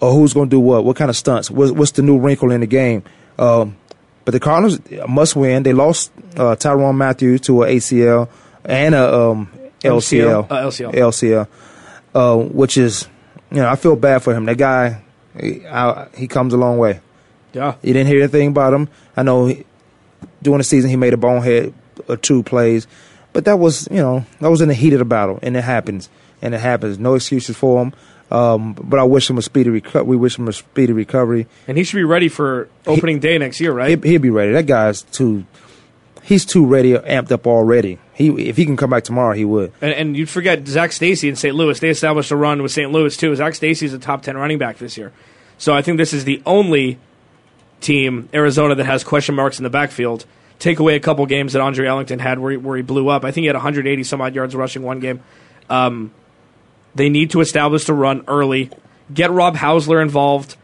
[0.00, 0.84] Or who's going to do what?
[0.84, 1.50] What kind of stunts?
[1.50, 3.02] What, what's the new wrinkle in the game?
[3.38, 3.76] Um,
[4.24, 4.78] but the Cardinals
[5.08, 5.62] must win.
[5.62, 8.28] They lost uh, Tyrann Mathieu to an ACL
[8.64, 9.50] and a um,
[9.80, 10.48] LCL.
[10.48, 10.94] MCL, uh, LCL.
[10.94, 11.48] LCL,
[12.14, 13.08] uh, which is,
[13.50, 14.46] you know, I feel bad for him.
[14.46, 15.02] That guy,
[15.38, 17.00] he, I, he comes a long way.
[17.52, 17.76] Yeah.
[17.82, 18.88] You didn't hear anything about him.
[19.16, 19.64] I know he,
[20.42, 21.72] during the season he made a bonehead
[22.08, 22.86] or two plays,
[23.32, 25.64] but that was, you know, that was in the heat of the battle, and it
[25.64, 26.08] happens,
[26.42, 26.98] and it happens.
[26.98, 27.92] No excuses for him.
[28.30, 30.02] Um, but I wish him a speedy recovery.
[30.02, 31.46] We wish him a speedy recovery.
[31.68, 33.90] And he should be ready for opening day next year, right?
[33.90, 34.52] He'll, he'll be ready.
[34.52, 35.44] That guy's too.
[36.26, 38.00] He's too ready, amped up already.
[38.12, 39.72] He if he can come back tomorrow, he would.
[39.80, 41.54] And, and you'd forget Zac Stacy in St.
[41.54, 41.78] Louis.
[41.78, 42.90] They established a run with St.
[42.90, 43.36] Louis too.
[43.36, 45.12] Zac Stacy is a top ten running back this year.
[45.56, 46.98] So I think this is the only
[47.80, 50.26] team Arizona that has question marks in the backfield.
[50.58, 53.24] Take away a couple games that Andre Ellington had where he, where he blew up.
[53.24, 55.22] I think he had 180 some odd yards rushing one game.
[55.70, 56.12] Um,
[56.96, 58.70] they need to establish the run early.
[59.14, 60.56] Get Rob Housler involved.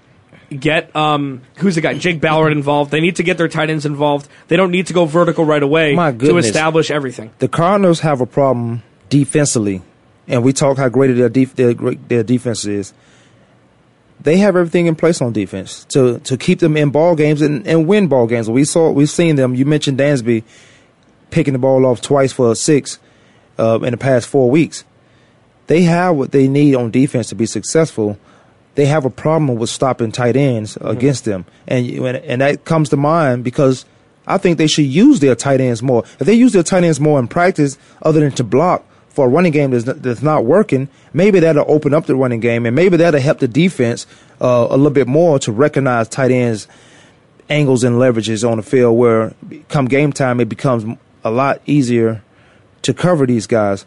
[0.53, 1.95] Get um, who's the guy?
[1.95, 2.91] Jake Ballard involved.
[2.91, 4.29] They need to get their tight ends involved.
[4.49, 7.31] They don't need to go vertical right away My to establish everything.
[7.39, 9.83] The Cardinals have a problem defensively,
[10.29, 12.93] and we talk how great their def- their great their defense is.
[14.21, 17.67] They have everything in place on defense to to keep them in ball games and,
[17.67, 18.49] and win ball games.
[18.49, 19.55] We saw we've seen them.
[19.55, 20.45] You mentioned Dansby
[21.31, 22.99] picking the ball off twice for a six
[23.59, 24.85] uh, in the past four weeks.
[25.67, 28.19] they have what they need on defense to be successful.
[28.75, 32.89] They have a problem with stopping tight ends against them, and and and that comes
[32.91, 33.85] to mind because
[34.27, 36.05] I think they should use their tight ends more.
[36.21, 39.29] If they use their tight ends more in practice, other than to block for a
[39.29, 42.75] running game that's not, that's not working, maybe that'll open up the running game, and
[42.75, 44.07] maybe that'll help the defense
[44.41, 46.67] uh, a little bit more to recognize tight ends
[47.51, 49.35] angles and leverages on the field where
[49.69, 52.23] come game time it becomes a lot easier
[52.83, 53.85] to cover these guys.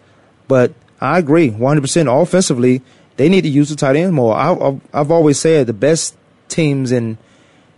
[0.48, 2.82] But I agree, 100% offensively,
[3.18, 4.36] they need to use the tight end more.
[4.36, 6.16] I, I've, I've always said the best
[6.48, 7.18] teams in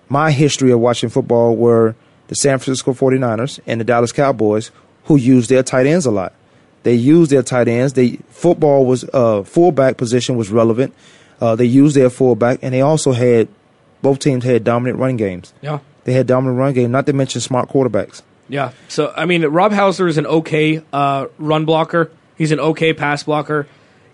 [0.10, 1.96] my history of watching football were
[2.28, 4.72] the San Francisco 49ers and the Dallas Cowboys
[5.06, 6.34] who used their tight ends a lot.
[6.84, 7.94] They used their tight ends.
[7.94, 10.94] They football was uh, fullback position was relevant.
[11.40, 13.48] Uh, they used their fullback, and they also had
[14.02, 15.54] both teams had dominant running games.
[15.62, 15.80] Yeah.
[16.06, 18.22] They had dominant run game, not to mention smart quarterbacks.
[18.48, 18.72] Yeah.
[18.88, 22.12] So I mean, Rob Housler is an okay uh, run blocker.
[22.38, 23.68] He's an okay pass blocker.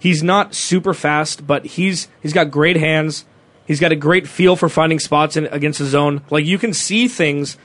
[0.04, 3.24] He's not super fast, but he's he's got great hands.
[3.66, 6.22] He's got a great feel for finding spots in, against the zone.
[6.30, 7.56] Like you can see things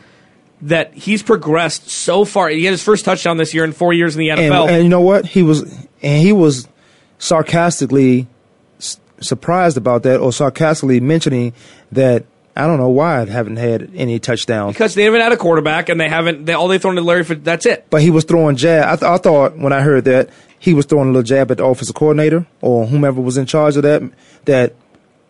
[0.62, 2.48] that he's progressed so far.
[2.48, 4.68] He had his first touchdown this year in four years in the And, NFL.
[4.68, 5.26] and you know what?
[5.26, 5.62] He was
[6.00, 6.68] and he was
[7.18, 8.28] sarcastically
[8.78, 11.52] s- surprised about that, or sarcastically mentioning
[11.90, 12.24] that
[12.58, 14.74] I don't know why I haven't had any touchdowns.
[14.74, 16.44] because they haven't had a quarterback and they haven't.
[16.44, 17.24] They, all they thrown to Larry.
[17.24, 17.86] Fitz- That's it.
[17.88, 18.84] But he was throwing jab.
[18.88, 21.58] I, th- I thought when I heard that he was throwing a little jab at
[21.58, 24.02] the offensive coordinator or whomever was in charge of that.
[24.46, 24.74] That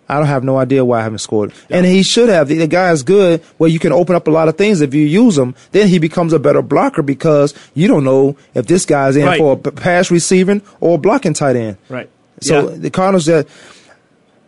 [0.09, 1.53] I don't have no idea why I haven't scored.
[1.69, 2.49] And he should have.
[2.49, 3.43] The, the guy is good.
[3.59, 5.55] Where you can open up a lot of things if you use him.
[5.73, 9.39] Then he becomes a better blocker because you don't know if this guy's in Right.
[9.39, 11.77] for a pass receiving or a blocking tight end.
[11.91, 12.09] Right.
[12.41, 12.77] So Yeah.
[12.79, 13.47] the Cardinals that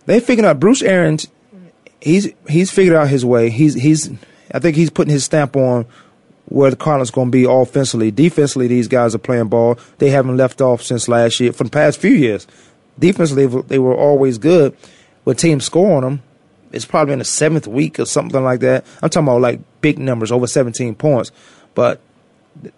[0.06, 1.28] they figured out Bruce Arians,
[2.00, 3.50] he's he's figured out his way.
[3.50, 4.10] He's he's
[4.52, 5.86] I think he's putting his stamp on
[6.46, 8.10] where the Cardinals going to be offensively.
[8.10, 9.78] Defensively, these guys are playing ball.
[9.98, 11.52] They haven't left off since last year.
[11.52, 12.46] For the past few years,
[12.98, 14.76] defensively they were- always good.
[15.24, 16.22] With teams scoring them,
[16.72, 18.84] it's probably in the seventh week or something like that.
[19.02, 21.30] I'm talking about like big numbers, over 17 points,
[21.74, 22.00] but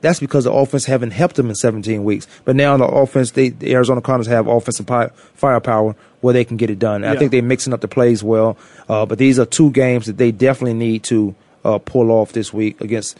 [0.00, 2.26] that's because the offense haven't helped them in 17 weeks.
[2.44, 6.56] But now the offense, they, the Arizona Cardinals have offensive pi- firepower where they can
[6.56, 7.04] get it done.
[7.04, 8.56] I think they're mixing up the plays well.
[8.88, 12.52] Uh, but these are two games that they definitely need to uh, pull off this
[12.52, 13.18] week against.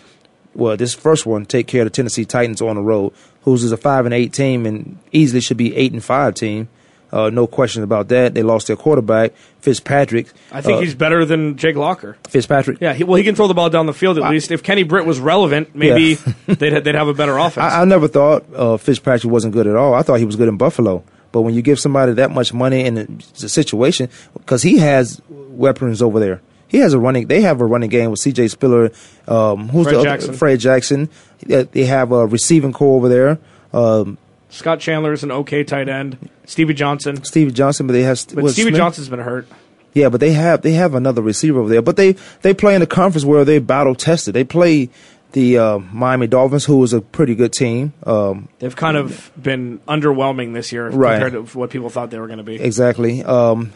[0.55, 3.13] Well, this first one, take care of the Tennessee Titans on the road,
[3.43, 6.69] who's is a five and eight team and easily should be eight and five team.
[7.13, 8.33] Uh, no question about that.
[8.35, 10.29] They lost their quarterback, Fitzpatrick.
[10.51, 12.17] I think Uh, he's better than Jake Locker.
[12.29, 12.79] Fitzpatrick.
[12.81, 14.51] Yeah, he, well, he can throw the ball down the field at least.
[14.51, 16.15] If Kenny Britt was relevant, maybe
[16.47, 17.71] they'd they'd have a better offense.
[17.73, 19.93] I, I never thought uh, Fitzpatrick wasn't good at all.
[19.95, 21.05] I thought he was good in Buffalo.
[21.33, 26.03] But when you give somebody that much money in the situation, because he has weapons
[26.03, 27.27] over there, he has a running.
[27.27, 28.49] They have a running game with C.J.
[28.49, 28.91] Spiller,
[29.29, 30.31] um, who's Fred the Jackson.
[30.31, 31.09] Other, Fred Jackson.
[31.45, 33.39] They they have a receiving core over there.
[33.73, 34.19] Um,
[34.53, 36.29] Scott Chandler is an okay tight end.
[36.45, 38.79] Stevie Johnson, Stevie Johnson, but they have but was Stevie Smith?
[38.79, 39.49] Johnson's been hurt.
[39.95, 41.83] Yeah, but they have they have another receiver over there.
[41.83, 42.13] But they
[42.43, 44.35] they play in a conference where they battle tested.
[44.35, 44.91] They play
[45.33, 47.95] the uh, Miami Dolphins, who is a pretty good team.
[48.05, 51.19] Um, They've kind of been underwhelming this year Right.
[51.21, 52.57] compared to what people thought they were going to be.
[52.57, 53.23] Exactly.
[53.25, 53.73] Um,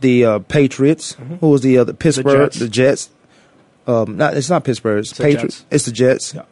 [0.00, 1.14] the uh, Patriots.
[1.40, 2.44] Who was the other Pittsburgh?
[2.50, 2.58] Jets.
[2.58, 3.10] The Jets.
[3.86, 5.00] Um, not it's not Pittsburgh.
[5.00, 5.56] It's, It's the Patriots.
[5.60, 5.66] Jets.
[5.70, 6.34] It's the Jets.
[6.34, 6.42] Yeah.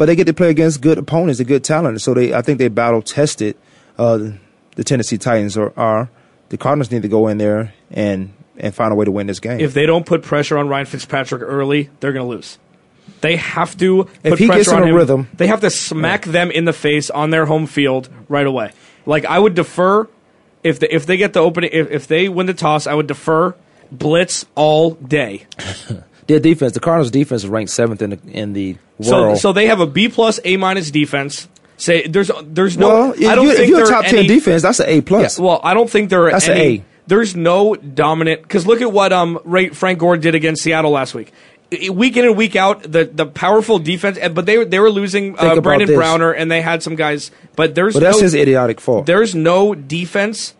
[0.00, 2.00] But they get to play against good opponents, a good talent.
[2.00, 3.54] So they, I think they battle tested.
[3.98, 4.30] Uh,
[4.74, 6.08] the Tennessee Titans are, are.
[6.48, 9.40] The Cardinals need to go in there and and find a way to win this
[9.40, 9.60] game.
[9.60, 12.58] If they don't put pressure on Ryan Fitzpatrick early, they're going to lose.
[13.20, 14.94] They have to If he pressure gets in on a him.
[14.94, 18.72] rhythm- They have to smack them in the face on their home field right away.
[19.04, 20.08] Like I would defer
[20.62, 23.06] if the, if they get the opening if, if they win the toss, I would
[23.06, 23.54] defer
[23.92, 25.44] blitz all day.
[26.30, 29.38] Their defense, the Cardinals' defense is ranked seventh in the in the So world.
[29.38, 31.48] so they have a B plus A minus defense.
[31.76, 34.20] Say there's there's no well, if, I don't you, if think you're a top ten
[34.20, 35.38] any- defense, that's an A plus.
[35.38, 36.56] Yeah, well, I don't think there are That's an.
[36.56, 36.84] A.
[37.06, 41.14] There's no dominant because look at what um Ray, Frank Gore did against Seattle last
[41.14, 41.32] week.
[41.90, 45.38] Week in and week out, the, the powerful defense, but they were- they were losing
[45.38, 45.96] uh, Brandon this.
[45.96, 47.30] Browner, and they had some guys.
[47.56, 49.06] But there's but that's no, his idiotic fault.
[49.06, 50.54] there's no defense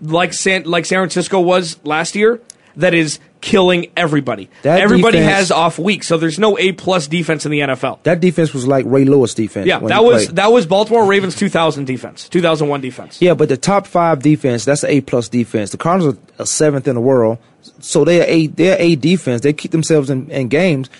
[0.00, 2.40] like San like San Francisco was last year
[2.76, 4.50] that is killing everybody.
[4.62, 8.02] That everybody defense- has off weeks, so there's no A plus defense in the NFL.
[8.02, 9.66] That defense was like Ray Lewis defense.
[9.66, 10.36] Yeah, that was played.
[10.36, 13.20] that was Baltimore Ravens 2000 defense, 2001 defense.
[13.20, 15.70] Yeah, but the top five defense, that's A plus defense.
[15.70, 17.38] The Cardinals are seventh in the world,
[17.80, 19.42] so they're a they're a defense.
[19.42, 20.90] They keep themselves in, in games.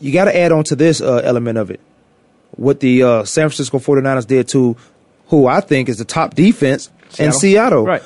[0.00, 1.80] You got to add on to this uh, element of it.
[2.52, 4.76] What the uh, San Francisco 49ers did to
[5.28, 7.84] who I think is the top defense in Seattle.
[7.84, 8.02] Right.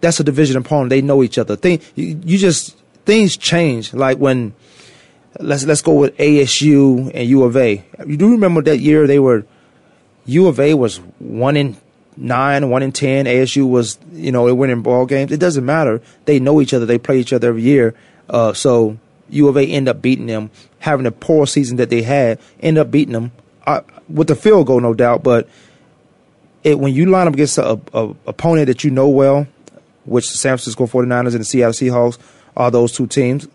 [0.00, 0.90] That's a division opponent.
[0.90, 1.56] They know each other.
[1.56, 3.94] Thing you, you just things change.
[3.94, 4.54] Like when
[5.40, 7.84] let's let's go with ASU and U of A.
[8.06, 9.44] You do remember that year they were
[10.26, 11.76] U of A was one in
[12.16, 13.26] nine, one in ten.
[13.26, 15.32] ASU was, you know, it winning ball games.
[15.32, 16.00] It doesn't matter.
[16.24, 16.86] They know each other.
[16.86, 17.94] They play each other every year.
[18.28, 18.98] Uh, so
[19.30, 22.78] U of A end up beating them, having a poor season that they had, end
[22.78, 23.32] up beating them
[24.08, 25.22] with the field goal, no doubt.
[25.22, 25.48] But
[26.62, 27.78] it, when you line up against a,
[28.26, 29.46] opponent that you know well,
[30.06, 32.18] which the San Francisco 49ers and the Seattle Seahawks
[32.56, 33.46] are those two teams,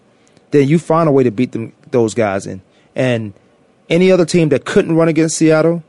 [0.51, 2.61] then you find a way to beat them those guys in.
[2.95, 3.33] And
[3.89, 5.83] any other team that couldn't run against Seattle,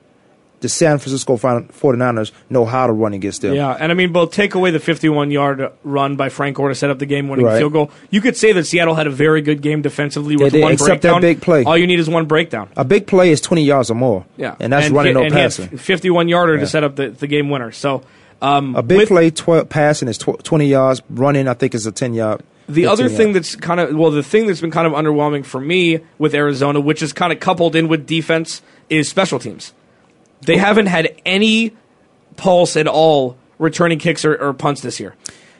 [0.60, 3.54] the San Francisco 49ers know how to run against them.
[3.54, 6.74] Yeah, and I mean, both take away the 51 yard run by Frank Gore to
[6.74, 7.58] set up the game winning Right.
[7.58, 7.90] field goal.
[8.10, 11.02] You could say that Seattle had a very good game defensively with did, one except
[11.02, 11.20] that breakdown.
[11.20, 11.64] big play.
[11.64, 12.68] All you need is one breakdown.
[12.76, 14.24] A big play is 20 yards or more.
[14.36, 15.68] Yeah, And that's running he- no and passing.
[15.76, 16.60] 51 yarder Yeah.
[16.60, 17.72] to set up the, the game winner.
[17.72, 18.02] So
[18.43, 21.01] um, A big with- play, tw- passing is tw- 20 yards.
[21.09, 22.43] Running, I think, is a 10 yard.
[22.68, 25.61] The other thing that's kind of well, the thing that's been kind of underwhelming for
[25.61, 29.72] me with Arizona, which is kind of coupled in with defense, is special teams.
[30.43, 31.72] They haven't had any
[32.36, 35.14] pulse at all returning kicks or, or punts this year.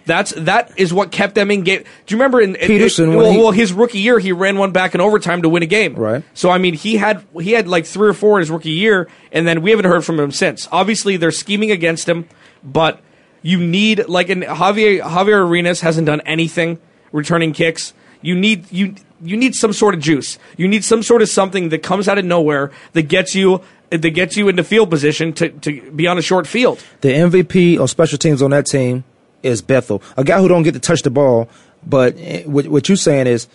[0.07, 1.83] That's that is what kept them in game.
[2.07, 4.73] Do you remember in Peterson, in- well, he- well, his rookie year, he ran one
[4.73, 5.95] back in overtime to win a game.
[5.95, 6.25] Right.
[6.35, 9.09] So I mean, he had he had like three or four in his rookie year,
[9.33, 10.69] and then we haven't heard from him since.
[10.73, 12.27] Obviously, they're scheming against him,
[12.63, 13.01] but
[13.43, 16.79] you need like in Javier Javier Arenas hasn't done anything
[17.13, 17.93] returning kicks.
[18.21, 20.39] You need you you need some sort of juice.
[20.57, 24.11] You need some sort of something that comes out of nowhere that gets you that
[24.11, 26.83] gets you into field position to, to be on a short field.
[27.03, 29.05] The MVP of special teams on that team
[29.43, 31.49] is Bethel, a guy who don't get to touch the ball.
[31.85, 33.49] But eh, what, what you're saying is,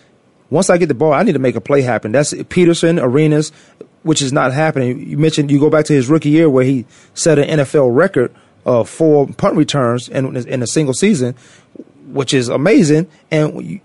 [0.49, 2.11] once I get the ball, I need to make a play happen.
[2.11, 3.51] That's Peterson, Arenas,
[4.03, 4.99] which is not happening.
[4.99, 8.33] You mentioned you go back to his rookie year where he set an NFL record
[8.67, 11.33] of four punt returns in, in a single season,
[12.07, 13.07] which is amazing.
[13.31, 13.79] And you,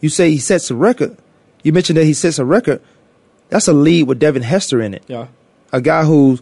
[0.00, 1.16] you say he sets a record.
[1.62, 2.82] You mentioned that he sets a record.
[3.48, 5.02] That's a lead with Devin Hester in it.
[5.08, 5.28] Yeah.
[5.72, 6.38] A guy who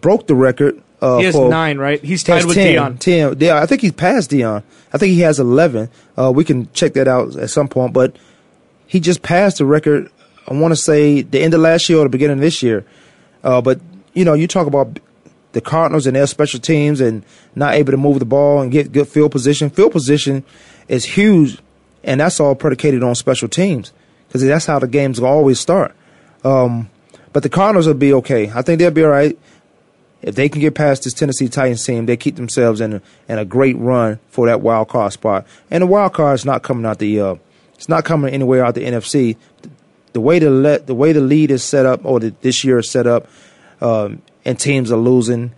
[0.00, 0.82] broke the record.
[1.00, 2.02] Uh, He has for- nine, right?
[2.02, 2.98] He's tied with 10, Deion.
[2.98, 3.36] 10.
[3.38, 4.64] Yeah, I think he's passed Deion.
[4.92, 5.88] I think he has 11.
[6.18, 7.92] Uh, we can check that out at some point.
[7.92, 8.16] But
[8.88, 10.10] he just passed the record,
[10.48, 12.84] I want to say, the end of last year or the beginning of this year.
[13.44, 13.80] Uh, but,
[14.14, 14.98] you know, you talk about
[15.52, 17.24] the Cardinals and their special teams and
[17.54, 19.70] not able to move the ball and get good field position.
[19.70, 20.44] Field position
[20.88, 21.58] is huge,
[22.04, 23.92] and that's all predicated on special teams
[24.26, 25.94] because that's how the games always start.
[26.44, 26.90] Um,
[27.32, 28.50] but the Cardinals will be okay.
[28.50, 29.38] I think they'll be all right.
[30.20, 33.38] If they can get past this Tennessee Titans team, they keep themselves in a, in
[33.38, 35.46] a great run for that wild card spot.
[35.70, 37.34] And the wild card is not coming out the uh,
[37.74, 39.36] it's not coming anywhere out the NFC.
[40.12, 42.78] The way the let the way the lead is set up, or the, this year
[42.80, 43.28] is set up,
[43.80, 45.52] um, and teams are losing.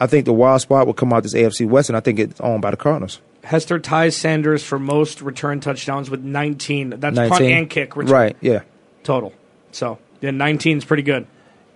[0.00, 2.40] I think the wild spot will come out this AFC West, and I think it's
[2.40, 3.20] owned by the Cardinals.
[3.44, 6.90] Hester ties Sanders for most return touchdowns with 19.
[6.98, 8.36] That's punt and kick return Right?
[8.40, 8.62] Yeah.
[9.02, 9.32] total.
[9.72, 11.26] So yeah, 19 is pretty good.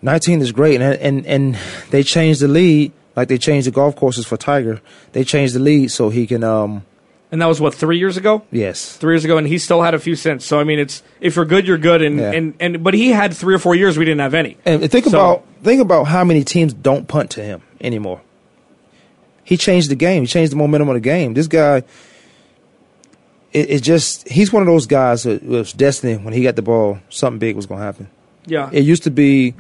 [0.02, 1.58] 19 is great, and and and
[1.90, 4.80] they changed the lead like they changed the golf courses for Tiger.
[5.12, 6.44] They changed the lead so he can.
[6.44, 6.84] um
[7.36, 8.46] And that was what three years ago.
[8.50, 10.46] Yes, Three years ago, and he still had a few cents.
[10.46, 12.32] So I mean, it's if you're good, you're good, and Yeah.
[12.32, 14.56] and, and but he had three or four years we didn't have any.
[14.64, 18.22] and think So- about think about how many teams don't punt to him anymore.
[19.44, 20.22] He changed the game.
[20.22, 21.34] He changed the momentum of the game.
[21.34, 21.82] This guy,
[23.52, 26.62] it, it just he's one of those guys that was destined When he got the
[26.62, 28.08] ball, something big was going to happen.
[28.46, 29.54] Yeah, It used to be.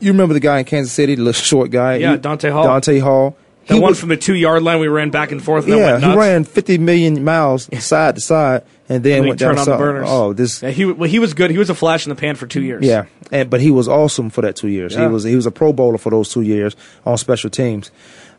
[0.00, 1.96] You remember the guy in Kansas City, the little short guy?
[1.96, 2.64] Yeah, Dante Hall.
[2.64, 3.36] Dante Hall.
[3.66, 5.66] The one from the two yard line we ran back and forth.
[5.66, 9.28] And yeah, went he ran 50 million miles side to side, and then And he
[9.30, 10.08] went down turned on the burners.
[10.08, 11.50] Oh, this Yeah, he well, he was good.
[11.50, 12.84] He was a flash in the pan for two years.
[12.84, 14.94] Yeah, and but he was awesome for that two years.
[14.94, 15.02] Yeah.
[15.02, 17.90] He was he was a Pro Bowler for those two years on special teams.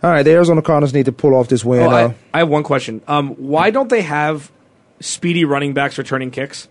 [0.01, 1.83] All right, the Arizona Cardinals need to pull off this win.
[1.83, 3.01] Oh, uh, I, I have one question.
[3.07, 4.51] Um, why don't they have
[4.99, 6.67] speedy running backs returning kicks?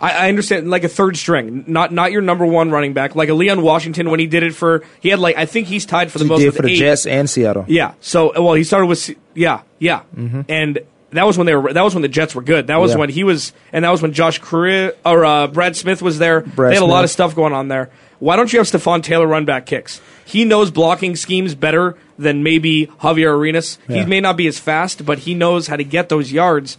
[0.00, 3.28] I, I understand, like a third string, not not your number one running back, like
[3.28, 4.82] a Leon Washington when he did it for.
[5.00, 6.76] He had like I think he's tied for the he most did for the eight.
[6.78, 7.64] Jets and Seattle.
[7.68, 7.94] Yeah.
[8.00, 10.02] So well, he started with yeah, yeah,
[10.48, 10.78] and
[11.10, 11.72] that was when they were.
[11.72, 12.66] That was when the Jets were good.
[12.66, 12.98] That was Mm-hmm.
[12.98, 13.00] Yeah.
[13.00, 16.40] when he was, and that was when Josh Correa or uh, Brad Smith was there.
[16.40, 17.90] Brad they had a lot of stuff going on there.
[18.18, 20.00] Why don't you have Stepfan Taylor run back kicks?
[20.24, 23.78] He knows blocking schemes better than maybe Javier Arenas.
[23.88, 23.98] Yeah.
[24.02, 26.78] He may not be as fast, but he knows how to get those yards.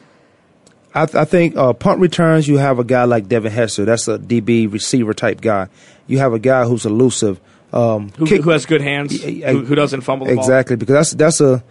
[0.95, 2.47] I, th- I think uh, punt returns.
[2.47, 3.85] You have a guy like Devin Hester.
[3.85, 5.67] That's a DB receiver type guy.
[6.07, 7.39] You have a guy who's elusive.
[7.73, 9.23] Um, Who, kick- who has good hands?
[9.25, 10.43] Yeah, Who, who doesn't fumble the ball?
[10.43, 11.63] exactly because that's that's a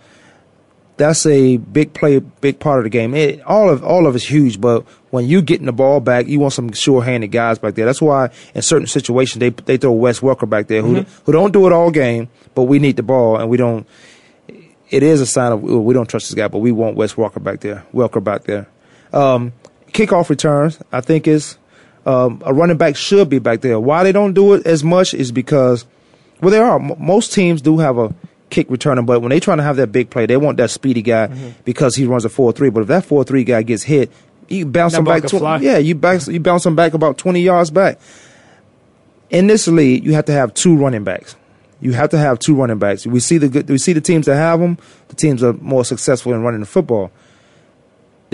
[0.96, 3.14] that's a big play, big part of the game.
[3.14, 6.38] It, all of all of it's huge, but when you getting the ball back, you
[6.40, 7.86] want some sure-handed guys back there.
[7.86, 11.22] That's why in certain situations they they throw Wes Welker back there, who Mm-hmm.
[11.24, 13.86] who don't do it all game, but we need the ball and we don't.
[14.90, 17.40] It is a sign of we don't trust this guy, but we want Wes Walker
[17.40, 18.68] back there, Welker back there.
[19.14, 19.52] Um,
[19.92, 21.56] kickoff returns, I think is
[22.04, 23.78] um, a running back should be back there.
[23.80, 25.86] Why they don't do it as much is because
[26.40, 26.80] Well, there are.
[26.80, 28.12] M- Most teams do have a
[28.50, 31.00] kick returner, but when they trying to have that big play, they want that speedy
[31.02, 31.48] guy Mm-hmm.
[31.64, 32.70] because he runs a four three.
[32.70, 34.10] But if that four three guy gets hit,
[34.48, 35.22] you bounce That him back.
[35.26, 37.98] tw- yeah, you bounce you bounce him back about twenty yards back.
[39.30, 41.34] In this league, you have to have two running backs.
[41.80, 43.06] You have to have two running backs.
[43.06, 44.78] We see the good, we see the teams that have them.
[45.08, 47.10] The teams are more successful in running the football.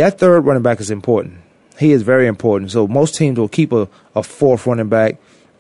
[0.01, 1.39] That third running back is important.
[1.79, 2.71] He is very important.
[2.71, 3.87] So most teams will keep a,
[4.17, 5.19] a fourth running back,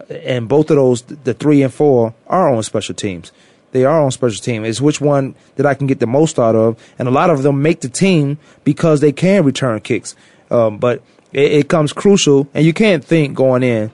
[0.08, 3.32] and both of those, the three and four, are on special teams.
[3.72, 4.64] They are on special team.
[4.64, 7.42] It's which one that I can get the most out of, and a lot of
[7.42, 10.16] them make the team because they can return kicks.
[10.50, 13.90] Um, but it, it comes crucial, and you can't think going in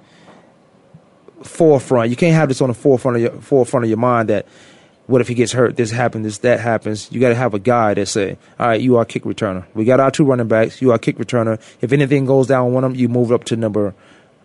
[1.42, 2.10] forefront.
[2.10, 4.46] You can't have this on the forefront of your forefront of your mind that
[5.06, 5.76] what if he gets hurt?
[5.76, 6.24] This happens.
[6.24, 7.10] This that happens.
[7.12, 9.64] You got to have a guy that say, "All right, you are kick returner.
[9.74, 10.82] We got our two running backs.
[10.82, 11.60] You are kick returner.
[11.80, 13.94] If anything goes down one of them, you move up to number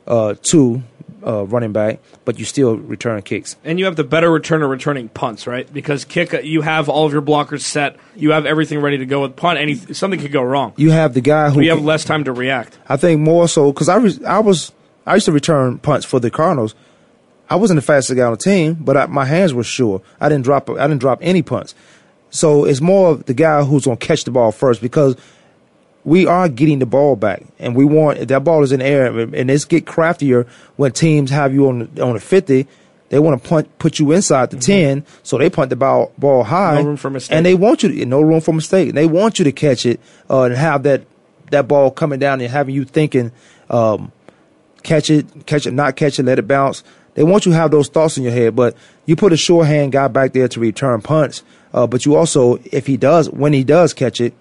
[0.07, 0.83] uh, two
[1.25, 3.55] uh, running back, but you still return kicks.
[3.63, 5.71] And you have the better returner returning punts, right?
[5.71, 7.97] Because kick, you have all of your blockers set.
[8.15, 9.59] You have everything ready to go with punt.
[9.59, 10.73] Any something could go wrong.
[10.77, 12.77] You have the guy who you have can- less time to react.
[12.87, 14.71] I think more so because I, re- I was
[15.05, 16.75] I used to return punts for the Cardinals.
[17.49, 20.01] I wasn't the fastest guy on the team, but I, my hands were sure.
[20.19, 21.75] I didn't drop I didn't drop any punts.
[22.29, 25.17] So it's more of the guy who's going to catch the ball first because
[26.03, 28.85] we are getting the ball back, and we want if that ball is in the
[28.85, 32.67] air, and it's get craftier when teams have you on the, on the fifty.
[33.09, 36.43] They want to punt, put you inside the ten, so they punt the ball ball
[36.45, 36.75] high.
[36.75, 36.83] Mm-hmm.
[36.83, 37.35] No room for mistake.
[37.35, 38.93] and they want you to no room for mistake.
[38.93, 41.03] They want you to catch it uh, and have that
[41.51, 43.33] that ball coming down and having you thinking,
[43.69, 44.13] um,
[44.83, 46.83] catch it, catch it, not catch it, let it bounce.
[47.13, 49.65] They want you to have those thoughts in your head, but you put a sure
[49.65, 51.43] hand guy back there to return punts.
[51.73, 54.33] Uh, but you also, if he does, when he does catch it,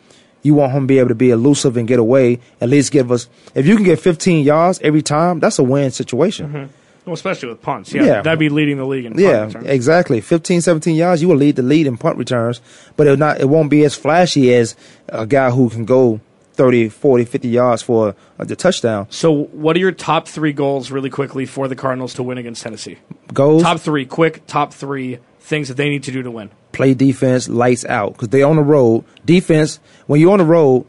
[0.43, 2.39] you want him to be able to be elusive and get away.
[2.61, 5.91] At least give us, if you can get 15 yards every time, that's a win
[5.91, 6.71] situation.
[7.05, 7.93] Well, especially with punts.
[7.93, 8.23] Yeah, Yeah.
[8.23, 9.66] that'd be leading the league in punt Yeah, returns.
[9.66, 10.21] exactly.
[10.21, 12.61] 15, 17 yards, you will lead the lead in punt returns,
[12.97, 14.77] but it not it won't be as flashy as
[15.09, 16.21] a guy who can go
[16.61, 19.07] 30, 40, 50 yards for uh, the touchdown.
[19.09, 22.63] So, what are your top three goals, really quickly, for the Cardinals to win against
[22.63, 22.99] Tennessee?
[23.33, 24.47] Goals, Top three, quick.
[24.47, 26.51] Top three things that they need to do to win.
[26.73, 29.07] play defense, lights out, because they on the road.
[29.25, 30.85] Defense, when you're on the road,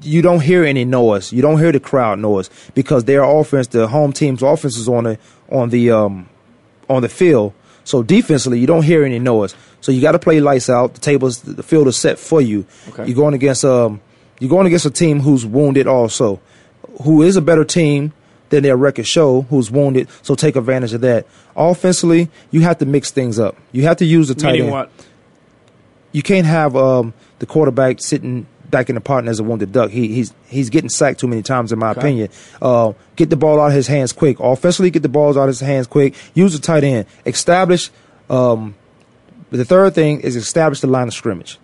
[0.00, 1.34] you don't hear any noise.
[1.34, 5.04] You don't hear the crowd noise because their offense, the home team's offense is on
[5.04, 5.18] the
[5.50, 6.30] on the um,
[6.88, 7.52] on the field.
[7.84, 9.54] So defensively, you don't hear any noise.
[9.82, 10.94] So you got to play lights out.
[10.94, 12.64] The tables, the field is set for you.
[12.88, 13.04] Okay.
[13.06, 14.00] You're going against um,
[14.40, 16.40] you're going against a team who's wounded also,
[17.02, 18.12] who is a better team
[18.50, 20.08] than their record show, who's wounded.
[20.22, 21.26] So take advantage of that.
[21.56, 23.56] Offensively, you have to mix things up.
[23.72, 24.90] You have to use the tight Meaning end what?
[26.12, 29.90] you can't have um, the quarterback sitting back in the pocket as a wounded duck.
[29.90, 32.28] He, he's he's getting sacked too many times, in my opinion.
[32.60, 34.38] Uh, get the ball out of his hands quick.
[34.40, 36.14] Offensively, get the balls out of his hands quick.
[36.34, 37.06] Use the tight end.
[37.26, 37.90] Establish.
[38.30, 38.74] Um,
[39.50, 41.58] the third thing is establish the line of scrimmage.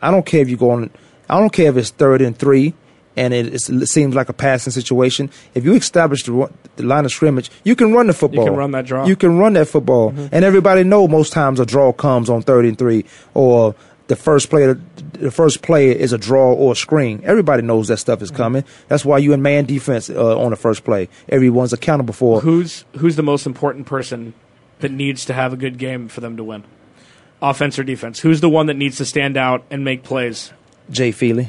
[0.00, 0.90] I don't care if you're going.
[1.28, 2.74] I don't care if it's third and three,
[3.16, 5.30] and it, it seems like a passing situation.
[5.54, 8.44] If you establish the, the line of scrimmage, you can run the football.
[8.44, 9.06] You can run that draw.
[9.06, 12.64] You can run that football, and everybody know most times a draw comes on third
[12.64, 13.04] and three,
[13.34, 13.74] or
[14.06, 14.74] the first play.
[15.12, 17.20] The first play is a draw or a screen.
[17.24, 18.64] Everybody knows that stuff is coming.
[18.88, 21.08] That's why you in man defense uh, on the first play.
[21.28, 22.40] Everyone's accountable for.
[22.40, 24.34] Who's who's the most important person
[24.80, 26.64] that needs to have a good game for them to win?
[27.40, 28.20] Offense or defense?
[28.20, 30.52] Who's the one that needs to stand out and make plays?
[30.90, 31.48] Jay Feely,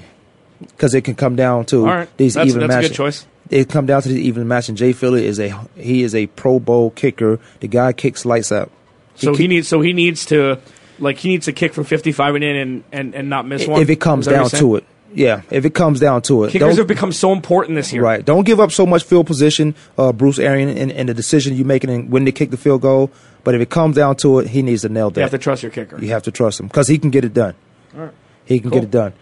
[0.59, 2.89] because it can come down to All right, these that's, even that's a matches.
[2.91, 3.27] good choice.
[3.49, 6.27] It come down to the even match, and Jay Feely is a he is a
[6.27, 7.39] Pro Bowl kicker.
[7.59, 8.71] The guy kicks lights out.
[9.15, 10.59] So he needs so he needs to
[10.99, 13.67] like he needs to kick from fifty five and in and, and, and not miss
[13.67, 13.81] one.
[13.81, 14.61] if it comes down what you're saying?
[14.63, 14.85] to it.
[15.13, 18.01] Yeah, if it comes down to it, Kickers Don't- have become so important this year.
[18.03, 18.25] right.
[18.25, 21.65] Don't give up so much field position, uh, Bruce Arian, and, and the decision you're
[21.65, 23.09] making and when to kick the field goal.
[23.45, 25.19] But if it comes down to it, he needs to nail that.
[25.19, 26.01] You have to trust your kicker.
[26.03, 27.53] You have to trust him because he can get it done.
[28.45, 28.79] He can Cool.
[28.81, 29.13] get it done.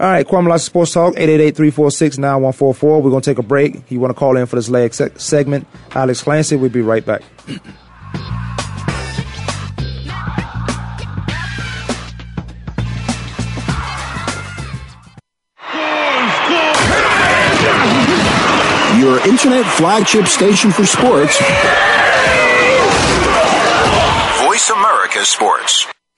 [0.00, 3.02] All right, Kwamie Lassiter Sports Talk, 888-346-9144.
[3.02, 3.90] We're going to take a break.
[3.90, 6.54] You want to call in for this leg se- segment, Alex Clancy.
[6.54, 7.22] We'll be right back.
[18.98, 21.38] Your internet flagship station for sports.
[24.42, 25.86] Voice America Sports.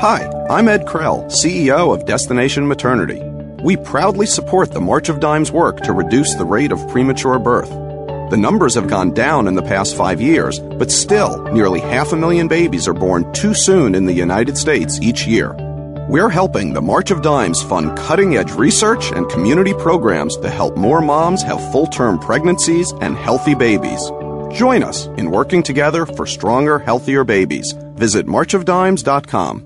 [0.00, 3.22] Hi, I'm Ed Krell, CEO of Destination Maternity.
[3.62, 7.70] We proudly support the March of Dimes work to reduce the rate of premature birth.
[8.28, 12.16] The numbers have gone down in the past five years, but still, nearly half a
[12.16, 15.54] million babies are born too soon in the United States each year.
[16.10, 20.76] We're helping the March of Dimes fund cutting edge research and community programs to help
[20.76, 24.10] more moms have full term pregnancies and healthy babies.
[24.52, 27.72] Join us in working together for stronger, healthier babies.
[27.94, 29.65] Visit marchofdimes.com.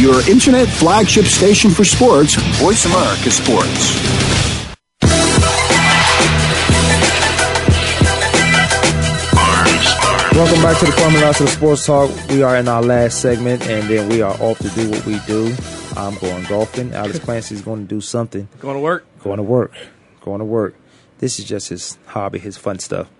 [0.00, 3.94] Your internet flagship station for sports, Voice America Sports.
[10.32, 12.10] Welcome back to the Kwamie Lassiter Sports Talk.
[12.30, 15.18] We are in our last segment, and then we are off to do what we
[15.26, 15.54] do.
[15.94, 16.94] I'm going golfing.
[16.94, 18.48] Alex Clancy's going to do something.
[18.58, 19.04] Going to work.
[19.22, 19.74] Going to work.
[20.22, 20.76] Going to work.
[21.18, 23.10] This is just his hobby, his fun stuff.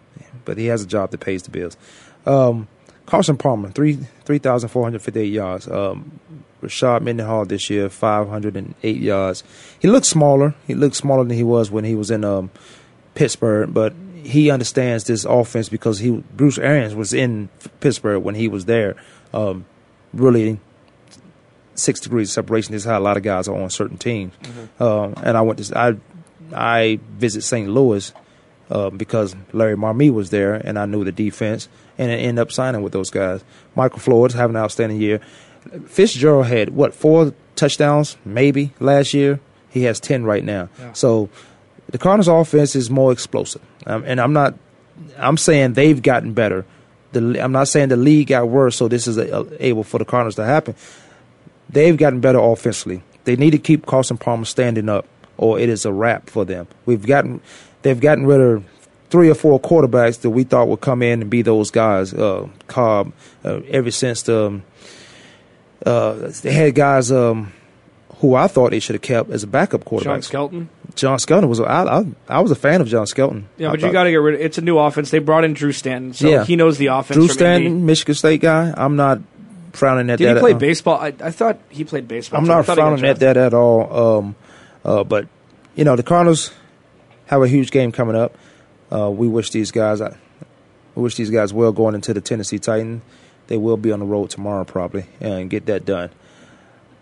[0.46, 1.76] But he has a job that pays the bills.
[2.24, 2.68] Um,
[3.10, 5.68] Carson Palmer, three three thousand four hundred fifty eight yards.
[5.68, 6.20] Um,
[6.62, 9.42] Rashard Mendenhall this year, five hundred and eight yards.
[9.80, 10.54] He looks smaller.
[10.68, 12.52] He looks smaller than he was when he was in um,
[13.16, 17.48] Pittsburgh, but he understands this offense because he Bruce Arians was in
[17.80, 18.94] Pittsburgh when he was there.
[19.34, 19.64] Um,
[20.14, 20.60] really,
[21.74, 24.32] six degrees separation is how a lot of guys are on certain teams.
[24.36, 24.82] Mm-hmm.
[24.82, 25.96] Um, and I went to I
[26.54, 27.68] I visit St.
[27.68, 28.12] Louis
[28.70, 31.68] uh, because Larry Marmie was there, and I knew the defense,
[31.98, 33.44] and I ended up signing with those guys.
[33.74, 35.20] Michael Flores having an outstanding year.
[35.86, 39.40] Fitzgerald had what four touchdowns maybe last year.
[39.68, 40.68] He has ten right now.
[40.78, 40.92] Yeah.
[40.94, 41.28] So
[41.90, 44.54] the Cardinals' offense is more explosive, um, and I'm not.
[45.18, 46.64] I'm saying they've gotten better.
[47.12, 49.98] The, I'm not saying the league got worse, so this is a, a, able for
[49.98, 50.76] the Cardinals to happen.
[51.68, 53.02] They've gotten better offensively.
[53.24, 55.06] They need to keep Carson Palmer standing up,
[55.36, 56.68] or it is a wrap for them.
[56.86, 57.40] We've gotten,
[57.82, 58.64] they've gotten rid of
[59.10, 62.14] three or four quarterbacks that we thought would come in and be those guys.
[62.14, 63.12] Uh, Kolb,
[63.44, 64.62] uh, ever since the, um,
[65.84, 67.10] uh, they had guys.
[67.10, 67.52] Um,
[68.20, 70.16] who I thought they should have kept as a backup quarterback.
[70.16, 70.68] John Skelton.
[70.94, 73.48] John Skelton was I, I, I was a fan of John Skelton.
[73.56, 74.34] Yeah, I but you got to get rid.
[74.34, 75.10] of It's a new offense.
[75.10, 76.44] They brought in Drew Stanton, so yeah.
[76.44, 77.16] he knows the offense.
[77.16, 78.74] Drew Stanton, Michigan State guy.
[78.76, 79.20] I'm not
[79.72, 80.34] frowning at Did that.
[80.34, 81.00] Did he play uh, baseball?
[81.00, 82.40] I, I, thought he played baseball.
[82.40, 84.18] I'm not frowning at that at all.
[84.18, 84.34] Um,
[84.84, 85.26] uh, but
[85.74, 86.52] you know the Cardinals
[87.30, 88.36] have a huge game coming up.
[88.92, 90.00] Uh, we wish these guys.
[90.00, 90.16] I,
[90.94, 93.02] we wish these guys well going into the Tennessee Titans.
[93.46, 96.10] They will be on the road tomorrow probably and get that done.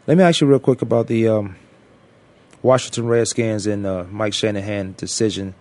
[0.06, 1.28] Let me ask you real quick about the.
[1.28, 1.56] Um,
[2.62, 5.54] Washington Redskins and uh, Mike Shanahan decision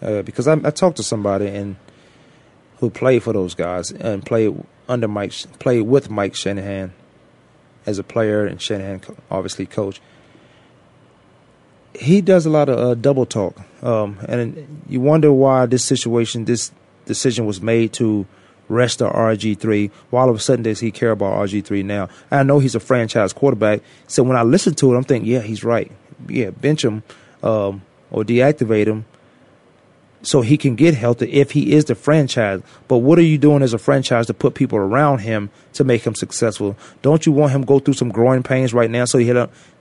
[0.00, 1.76] uh, because I, I, talked to somebody and
[2.78, 4.54] who played for those guys and played
[4.88, 6.92] under Mike, played with Mike Shanahan
[7.86, 9.00] as a player and Shanahan
[9.30, 10.00] obviously coach.
[11.94, 16.44] He does a lot of uh, double talk, um, and you wonder why this situation,
[16.44, 16.72] this
[17.04, 18.26] decision was made to
[18.68, 19.90] rest the RG three.
[20.10, 22.08] Why all of a sudden does he care about RG three now?
[22.30, 25.40] I know he's a franchise quarterback, so when I listen to it, I'm thinking, yeah,
[25.40, 25.90] he's right
[26.28, 27.02] yeah, bench him
[27.42, 29.04] um, or deactivate him
[30.22, 32.62] so he can get healthy if he is the franchise.
[32.88, 36.06] But what are you doing as a franchise to put people around him to make
[36.06, 36.76] him successful?
[37.02, 39.32] Don't you want him go through some growing pains right now so he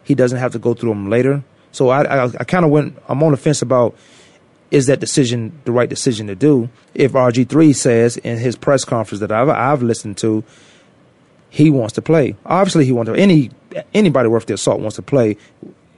[0.04, 1.44] he doesn't have to go through them later?
[1.74, 2.98] So I I, I kind of went.
[3.10, 3.96] I'm on the fence about
[4.72, 6.70] is that decision the right decision to do?
[6.94, 10.46] If RG three says in his press conference that I've I've listened to,
[11.50, 12.36] he wants to play.
[12.46, 13.16] Obviously, he wants to.
[13.16, 13.52] Any
[13.94, 15.38] anybody worth their salt wants to play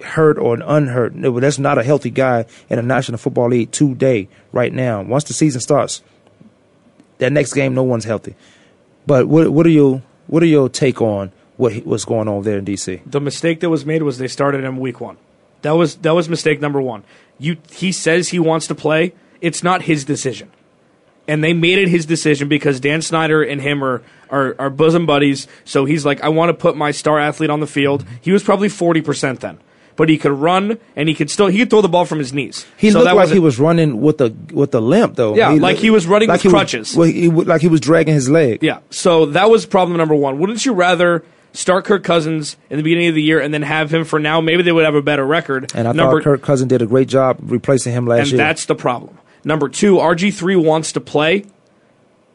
[0.01, 1.13] hurt or unhurt.
[1.15, 5.01] That's not a healthy guy in the National Football League today, right now.
[5.01, 6.01] Once the season starts,
[7.17, 8.35] that next game, no one's healthy.
[9.07, 12.57] But what what are your what are your take on what what's going on there
[12.57, 13.01] in DC?
[13.05, 15.17] The mistake that was made was they started him week one.
[15.65, 17.03] That was that was mistake number one.
[17.39, 19.13] You he says he wants to play.
[19.41, 20.51] It's not his decision.
[21.27, 25.07] And they made it his decision because Dan Snyder and him are, are, are bosom
[25.07, 25.47] buddies.
[25.63, 28.05] So he's like, I want to put my star athlete on the field.
[28.21, 29.57] He was probably 40% then
[29.95, 32.33] but he could run and he could still he could throw the ball from his
[32.33, 32.65] knees.
[32.77, 35.35] He so looked like he was running with a with a limp though.
[35.35, 36.89] Yeah, he like he was running like with crutches.
[36.89, 38.61] Was, well, he, like he was dragging his leg.
[38.61, 40.37] Yeah, so that was problem number one.
[40.37, 41.23] Wouldn't you rather
[41.55, 44.41] start Kirk Cousins in the beginning of the year and then have him for now.
[44.41, 45.71] Maybe they would have a better record.
[45.75, 48.37] And I Number- thought Kirk Cousins did a great job replacing him last and year.
[48.37, 49.17] that's the problem.
[49.43, 51.45] Number two, RG3 wants to play,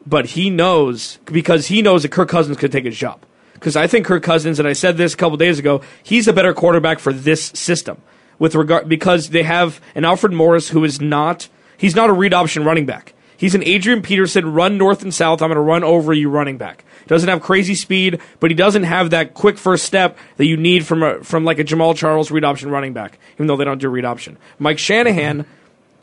[0.05, 3.19] but he knows because he knows that Kirk Cousins could take his job.
[3.53, 6.33] Because I think Kirk Cousins, and I said this a couple days ago, he's a
[6.33, 8.01] better quarterback for this system.
[8.39, 11.47] With regard because they have an Alfred Morris who is not
[11.77, 13.13] he's not a read option running back.
[13.41, 15.41] He's an Adrian Peterson run north and south.
[15.41, 16.85] I'm going to run over you running back.
[17.07, 20.85] Doesn't have crazy speed, but he doesn't have that quick first step that you need
[20.85, 23.17] from a, from like a Jamaal Charles read option running back.
[23.33, 24.37] Even though they don't do read option.
[24.59, 25.45] Mike Shanahan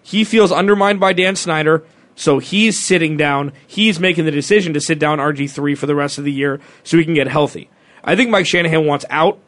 [0.08, 1.84] he feels undermined by Dan Snyder,
[2.14, 3.52] so he's sitting down.
[3.66, 6.96] He's making the decision to sit down RG3 for the rest of the year so
[6.96, 7.68] he can get healthy.
[8.02, 9.38] I think Mike Shanahan wants out.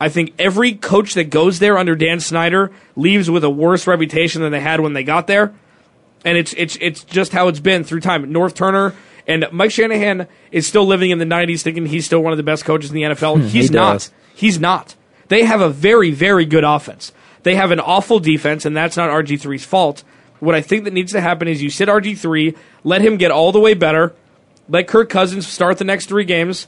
[0.00, 4.40] I think every coach that goes there under Dan Snyder leaves with a worse reputation
[4.40, 5.52] than they had when they got there.
[6.24, 8.32] And it's it's it's just how it's been through time.
[8.32, 8.94] Norv Turner
[9.26, 12.42] and Mike Shanahan is still living in the 90s thinking he's still one of the
[12.42, 13.42] best coaches in the NFL.
[13.42, 14.10] Hmm, he's he not.
[14.34, 14.96] He's not.
[15.28, 17.12] They have a very, very good offense.
[17.42, 20.02] They have an awful defense, and that's not RG3's fault.
[20.40, 23.52] What I think that needs to happen is you sit RG3, let him get all
[23.52, 24.14] the way better,
[24.68, 26.66] let Kirk Cousins start the next three games.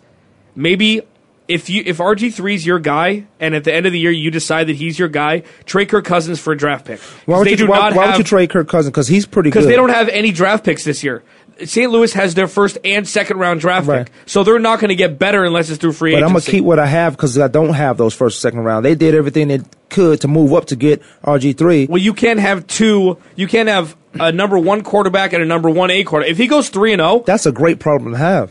[0.54, 1.02] Maybe
[1.50, 4.30] if you if RG3 is your guy, and at the end of the year you
[4.30, 7.00] decide that he's your guy, trade Kirk Cousins for a draft pick.
[7.26, 8.90] why would you, do why, not why would have- you trade Kirk Cousins?
[8.92, 9.54] Because he's pretty good.
[9.58, 11.22] because they don't have any draft picks this year.
[11.62, 11.90] St.
[11.92, 14.06] Louis has their first and second round draft Right.
[14.06, 16.22] pick, so they're not going to get better unless it's through free agency.
[16.22, 18.82] But I'm gonna keep what I have because I don't have those first second round.
[18.82, 21.84] They did everything they could to move up to get RG three.
[21.86, 23.18] Well, you can't have two.
[23.36, 26.30] You can't have a number one quarterback and a number one A quarterback.
[26.32, 28.50] If he goes three and zero, That's a great problem to have.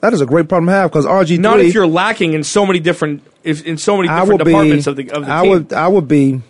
[0.00, 1.38] That is a great problem to have because RG three.
[1.38, 4.50] not if you're lacking in so many different if, in so many different would be.
[4.52, 5.50] departments of the of the I team.
[5.50, 5.72] would.
[5.72, 6.40] I would be.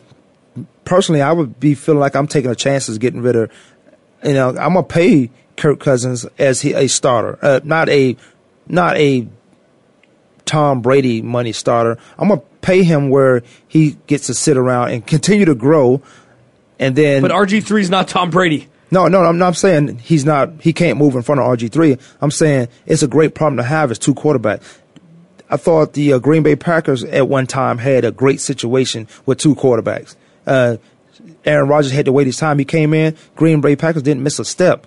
[0.85, 3.51] Personally, I would be feeling like I'm taking a chance of getting rid of.
[4.25, 8.17] You know, I'm gonna pay Kirk Cousins as he a starter, uh, not a,
[8.67, 9.29] not a.
[10.45, 11.99] Tom Brady money starter.
[12.19, 16.01] I'm gonna pay him where he gets to sit around and continue to grow,
[16.79, 17.21] and then.
[17.21, 18.69] but RG three is not Tom Brady.
[18.91, 20.63] No, no, I'm not saying he's not.
[20.63, 21.99] He can't move in front of RG three.
[22.21, 24.63] I'm saying it's a great problem to have as two quarterbacks.
[25.51, 29.39] I thought the uh, Green Bay Packers at one time had a great situation with
[29.39, 30.15] two quarterbacks.
[30.47, 30.77] Uh,
[31.45, 32.59] Aaron Rodgers had to wait his time.
[32.59, 33.17] He came in.
[33.37, 34.87] Green Bay Packers didn't miss a step.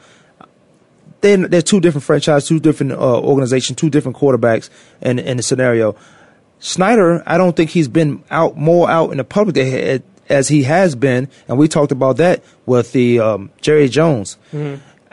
[1.22, 4.70] Then they're two different franchises, two different uh, organizations, two different quarterbacks
[5.02, 5.96] in in the scenario.
[6.60, 10.64] Snyder, I don't think he's been out more out in the public that- as he
[10.64, 14.38] has been, and we talked about that with the um, Jerry Jones.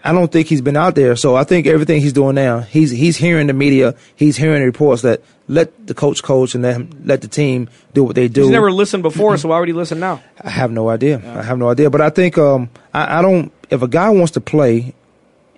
[0.04, 2.90] I don't think he's been out there, so I think everything he's doing now, he's
[2.90, 6.76] he's hearing the media, he's hearing the reports that let the coach coach and let
[6.76, 8.42] him, let the team do what they do.
[8.42, 10.22] He's never listened before, so why would he listen now?
[10.40, 11.16] I have no idea.
[11.16, 11.90] I have no idea.
[11.90, 13.52] But I think um, I, I don't.
[13.70, 14.94] If a guy wants to play,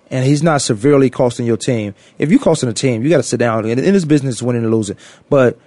[0.09, 3.23] and he's not severely costing your team, if you're costing a team, you got to
[3.23, 3.65] sit down.
[3.65, 4.97] And in this business, winning and losing.
[5.29, 5.57] But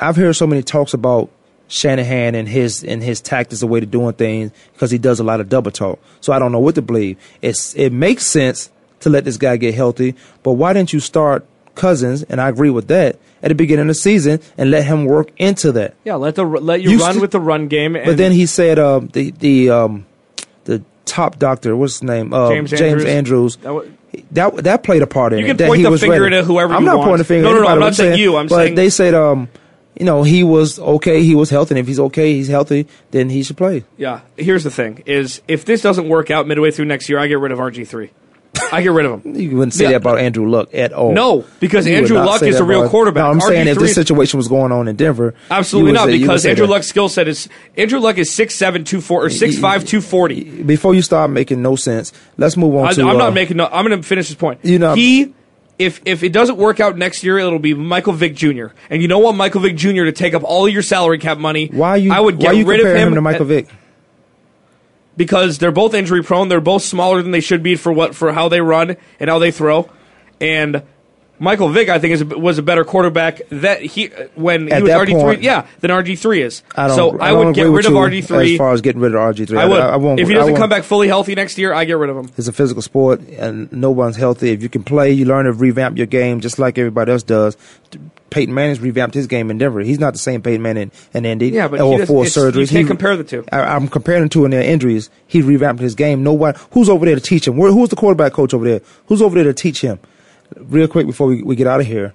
[0.00, 1.30] I've heard so many talks about
[1.72, 5.24] Shanahan and his and his tactics, the way to doing things, because he does a
[5.24, 5.98] lot of double talk.
[6.20, 7.16] So I don't know what to believe.
[7.40, 8.70] It's it makes sense
[9.00, 12.24] to let this guy get healthy, but why didn't you start Cousins?
[12.24, 15.30] And I agree with that at the beginning of the season and let him work
[15.38, 15.94] into that.
[16.04, 17.96] Yeah, let the let you, You run st- with the run game.
[17.96, 20.04] And But then he said, uh, the the um,
[20.64, 22.34] the top doctor, what's his name?
[22.34, 23.06] Uh, James James, Andrews.
[23.06, 23.56] Andrews.
[23.56, 23.84] That wa-
[24.32, 25.48] That that played a part in You it.
[25.48, 26.36] can that point he the was finger ready.
[26.36, 27.08] at whoever I'm you not want.
[27.08, 27.44] pointing the finger.
[27.44, 27.68] No, at no, no.
[27.68, 28.36] I'm not saying you.
[28.36, 29.48] I'm but saying- they said, um,
[29.98, 31.22] you know, he was okay.
[31.22, 31.74] He was healthy.
[31.74, 32.86] And if he's okay, he's healthy.
[33.10, 33.84] Then he should play.
[33.96, 34.20] yeah.
[34.36, 37.38] Here's the thing: is if this doesn't work out midway through next year, I get
[37.38, 38.10] rid of RG three.
[38.70, 39.34] I get rid of him.
[39.34, 39.90] You wouldn't say Yeah.
[39.92, 41.12] that about Andrew Luck at all.
[41.12, 43.22] No, because You Andrew Luck is a real about- quarterback.
[43.24, 46.46] No, I'm saying if this situation was going on in Denver, Absolutely not, say- because
[46.46, 46.66] Andrew.
[46.66, 50.00] Luck's skill set is Andrew Luck is six seven two four or six five two
[50.00, 50.44] forty.
[50.44, 53.02] Before you start making no sense, let's move on I, to.
[53.02, 53.56] I'm uh, not making.
[53.56, 54.60] No, I'm going to finish this point.
[54.62, 55.32] You know- he.
[55.78, 58.66] If, if it doesn't work out next year, it'll be Michael Vick Jr.
[58.90, 60.04] And you don't want Michael Vick Jr.
[60.04, 61.66] to take up all your salary cap money.
[61.66, 62.12] Why you?
[62.12, 63.68] I would get rid of him, him to Michael Vick?
[65.16, 66.48] because they're both injury prone.
[66.48, 69.38] They're both smaller than they should be for what for how they run and how
[69.38, 69.90] they throw.
[70.40, 70.82] And
[71.42, 74.72] Michael Vick, I think, is a, was a better quarterback that he uh, when he
[74.72, 75.44] At was that RG three.
[75.44, 76.62] yeah, than RG three is.
[76.76, 76.96] I don't.
[76.96, 78.52] so I, I, don't would get rid of RG three.
[78.52, 79.58] as far as getting rid of RG three.
[79.58, 79.80] I would.
[79.80, 80.20] I, won't.
[80.20, 82.30] if he doesn't come back fully healthy next year, I get rid of him.
[82.38, 84.50] It's a physical sport, and no one's healthy.
[84.50, 87.56] If you can play, you learn to revamp your game just like everybody else does.
[88.30, 89.80] Peyton Manning's revamped his game in Denver.
[89.80, 91.48] He's not the same Peyton Manning in Indy.
[91.48, 92.70] Yeah, but he or four it's- you surgeries.
[92.70, 93.44] can't compare the two.
[93.50, 95.10] I, I'm comparing to in their injuries.
[95.26, 96.22] He revamped his game.
[96.22, 97.56] Nobody who's over there to teach him.
[97.56, 98.80] Where, who's the quarterback coach over there?
[99.06, 99.98] Who's over there to teach him?
[100.58, 102.14] Real quick before we, we get out of here,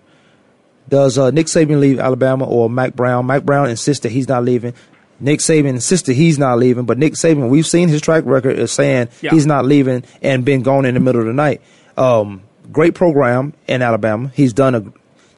[0.90, 3.26] does uh, Nick Saban leave Alabama or Mack Brown?
[3.26, 4.74] Mack Brown insists that he's not leaving.
[5.20, 8.72] Nick Saban insisted he's not leaving, but Nick Saban, we've seen his track record is
[8.72, 9.32] saying Yeah.
[9.32, 11.62] he's not leaving and been gone in the middle of the night.
[11.98, 14.32] Um, great program in Alabama.
[14.36, 14.84] He's done a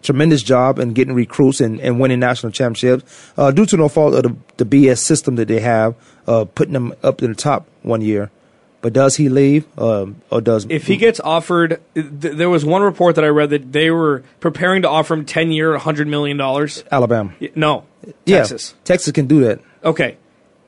[0.02, 4.14] tremendous job in getting recruits and, and winning national championships uh, due to no fault
[4.16, 5.96] of the, the BS system that they have,
[6.28, 8.32] uh, putting them up in the top one year.
[8.82, 12.82] But does he leave, um, or does If he gets offered, th- there was one
[12.82, 16.38] report that I read that they were preparing to offer him ten year, hundred million
[16.38, 16.84] dollars.
[16.92, 17.34] Alabama?
[17.56, 17.84] No,
[18.26, 18.76] Yeah, Texas.
[18.86, 19.60] Texas can do that.
[19.84, 20.16] Okay,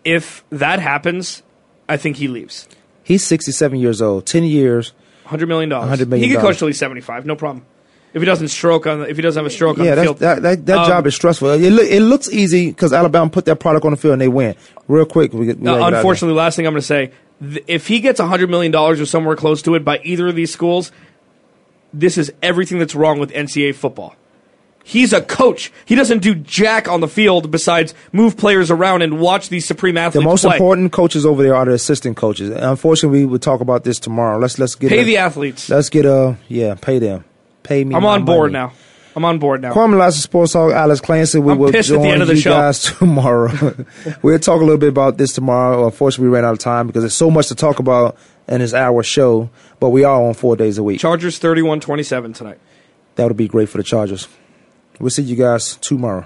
[0.04, 1.42] if that happens,
[1.88, 2.68] I think he leaves.
[3.04, 4.26] He's 67 years old.
[4.26, 4.94] 10 years.
[5.26, 6.00] Hundred million dollars.
[6.00, 6.28] $100 million.
[6.30, 7.26] He can coach till he's seventy five.
[7.26, 7.66] No problem.
[8.14, 9.96] If he doesn't stroke on, the, if he doesn't have a stroke on Yeah, the
[9.96, 11.50] that's, field, that that, that Um, job is stressful.
[11.52, 14.56] It, it looks easy because Alabama put their product on the field and they win
[14.90, 15.32] real quick.
[15.32, 16.00] We, get- we Now, gotta get out of there.
[16.02, 17.12] unfortunately, last thing I'm going to say,
[17.42, 20.52] th- if he gets $100 million or somewhere close to it by either of these
[20.54, 20.92] schools,
[21.94, 24.16] this is everything that's wrong with NCAA football.
[24.84, 25.72] He's a coach.
[25.86, 29.96] He doesn't do jack on the field besides move players around and watch these supreme
[29.96, 30.24] athletes.
[30.24, 30.56] the most play.
[30.56, 32.50] important coaches over there are the assistant coaches.
[32.50, 34.40] Unfortunately, we will talk about this tomorrow.
[34.40, 35.70] Let's let's get Pay a- the athletes.
[35.70, 37.26] Let's get a yeah, pay them,
[37.62, 37.94] pay me.
[37.94, 38.66] I'm on board money.
[38.70, 38.74] now.
[39.16, 39.74] I'm on board now.
[39.74, 41.40] Kwamie Lassiter Sports Talk, Alex Clancy.
[41.40, 42.52] We I'm will join the end of the you show.
[42.52, 43.76] guys tomorrow.
[44.22, 45.86] we'll talk a little bit about this tomorrow.
[45.86, 48.16] Unfortunately, we ran out of time because there's so much to talk about
[48.48, 49.50] in this hour show.
[49.80, 51.00] But we are on four days a week.
[51.00, 52.60] Chargers 31-27 tonight.
[53.16, 54.28] That would be great for the Chargers.
[55.00, 56.26] We'll see you guys tomorrow.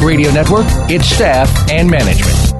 [0.01, 2.50] Radio Network, its staff, and management.